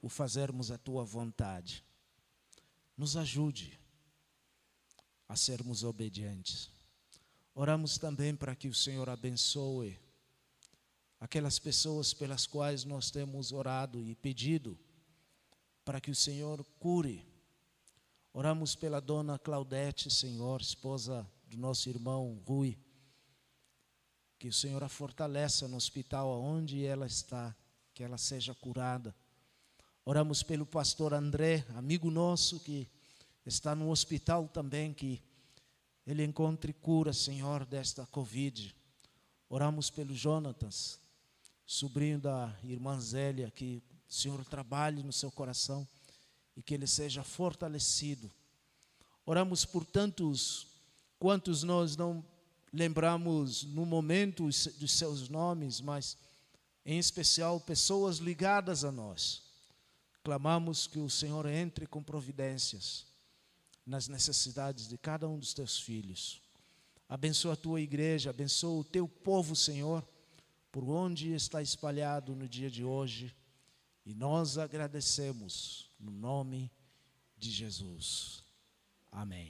o 0.00 0.08
fazermos 0.08 0.70
a 0.70 0.78
tua 0.78 1.04
vontade. 1.04 1.84
Nos 2.96 3.18
ajude 3.18 3.78
a 5.28 5.36
sermos 5.36 5.84
obedientes. 5.84 6.70
Oramos 7.54 7.98
também 7.98 8.34
para 8.34 8.56
que 8.56 8.68
o 8.68 8.74
Senhor 8.74 9.10
abençoe 9.10 9.98
aquelas 11.20 11.58
pessoas 11.58 12.14
pelas 12.14 12.46
quais 12.46 12.84
nós 12.84 13.10
temos 13.10 13.52
orado 13.52 14.02
e 14.02 14.14
pedido 14.14 14.78
para 15.84 16.00
que 16.00 16.10
o 16.10 16.14
Senhor 16.14 16.64
cure. 16.78 17.26
Oramos 18.32 18.74
pela 18.74 19.00
dona 19.00 19.38
Claudete, 19.38 20.10
Senhor, 20.10 20.60
esposa 20.60 21.28
do 21.46 21.58
nosso 21.58 21.88
irmão 21.90 22.40
Rui. 22.46 22.78
Que 24.38 24.48
o 24.48 24.52
Senhor 24.52 24.82
a 24.82 24.88
fortaleça 24.88 25.68
no 25.68 25.76
hospital 25.76 26.40
onde 26.40 26.84
ela 26.84 27.06
está, 27.06 27.54
que 27.92 28.02
ela 28.02 28.16
seja 28.16 28.54
curada. 28.54 29.14
Oramos 30.04 30.42
pelo 30.42 30.64
pastor 30.64 31.12
André, 31.12 31.66
amigo 31.74 32.10
nosso 32.10 32.60
que 32.60 32.88
está 33.44 33.74
no 33.74 33.90
hospital 33.90 34.48
também, 34.48 34.94
que 34.94 35.22
ele 36.06 36.24
encontre 36.24 36.72
cura, 36.72 37.12
Senhor, 37.12 37.66
desta 37.66 38.06
Covid. 38.06 38.74
Oramos 39.48 39.90
pelo 39.90 40.14
Jonatas, 40.14 41.00
sobrinho 41.70 42.18
da 42.18 42.52
irmã 42.64 42.98
Zélia, 42.98 43.48
que 43.48 43.80
o 44.08 44.12
Senhor 44.12 44.44
trabalhe 44.44 45.04
no 45.04 45.12
seu 45.12 45.30
coração 45.30 45.86
e 46.56 46.62
que 46.64 46.74
ele 46.74 46.84
seja 46.84 47.22
fortalecido. 47.22 48.28
Oramos 49.24 49.64
por 49.64 49.86
tantos 49.86 50.66
quantos 51.16 51.62
nós 51.62 51.96
não 51.96 52.24
lembramos 52.72 53.62
no 53.62 53.86
momento 53.86 54.48
dos 54.80 54.90
seus 54.90 55.28
nomes, 55.28 55.80
mas 55.80 56.18
em 56.84 56.98
especial 56.98 57.60
pessoas 57.60 58.16
ligadas 58.16 58.84
a 58.84 58.90
nós. 58.90 59.40
Clamamos 60.24 60.88
que 60.88 60.98
o 60.98 61.08
Senhor 61.08 61.46
entre 61.46 61.86
com 61.86 62.02
providências 62.02 63.06
nas 63.86 64.08
necessidades 64.08 64.88
de 64.88 64.98
cada 64.98 65.28
um 65.28 65.38
dos 65.38 65.54
teus 65.54 65.78
filhos. 65.78 66.42
Abençoa 67.08 67.52
a 67.52 67.56
tua 67.56 67.80
igreja, 67.80 68.30
abençoa 68.30 68.80
o 68.80 68.84
teu 68.84 69.06
povo, 69.06 69.54
Senhor, 69.54 70.04
por 70.70 70.84
onde 70.84 71.32
está 71.32 71.60
espalhado 71.62 72.34
no 72.34 72.48
dia 72.48 72.70
de 72.70 72.84
hoje. 72.84 73.34
E 74.04 74.14
nós 74.14 74.58
agradecemos 74.58 75.90
no 75.98 76.10
nome 76.10 76.70
de 77.36 77.50
Jesus. 77.50 78.44
Amém. 79.10 79.48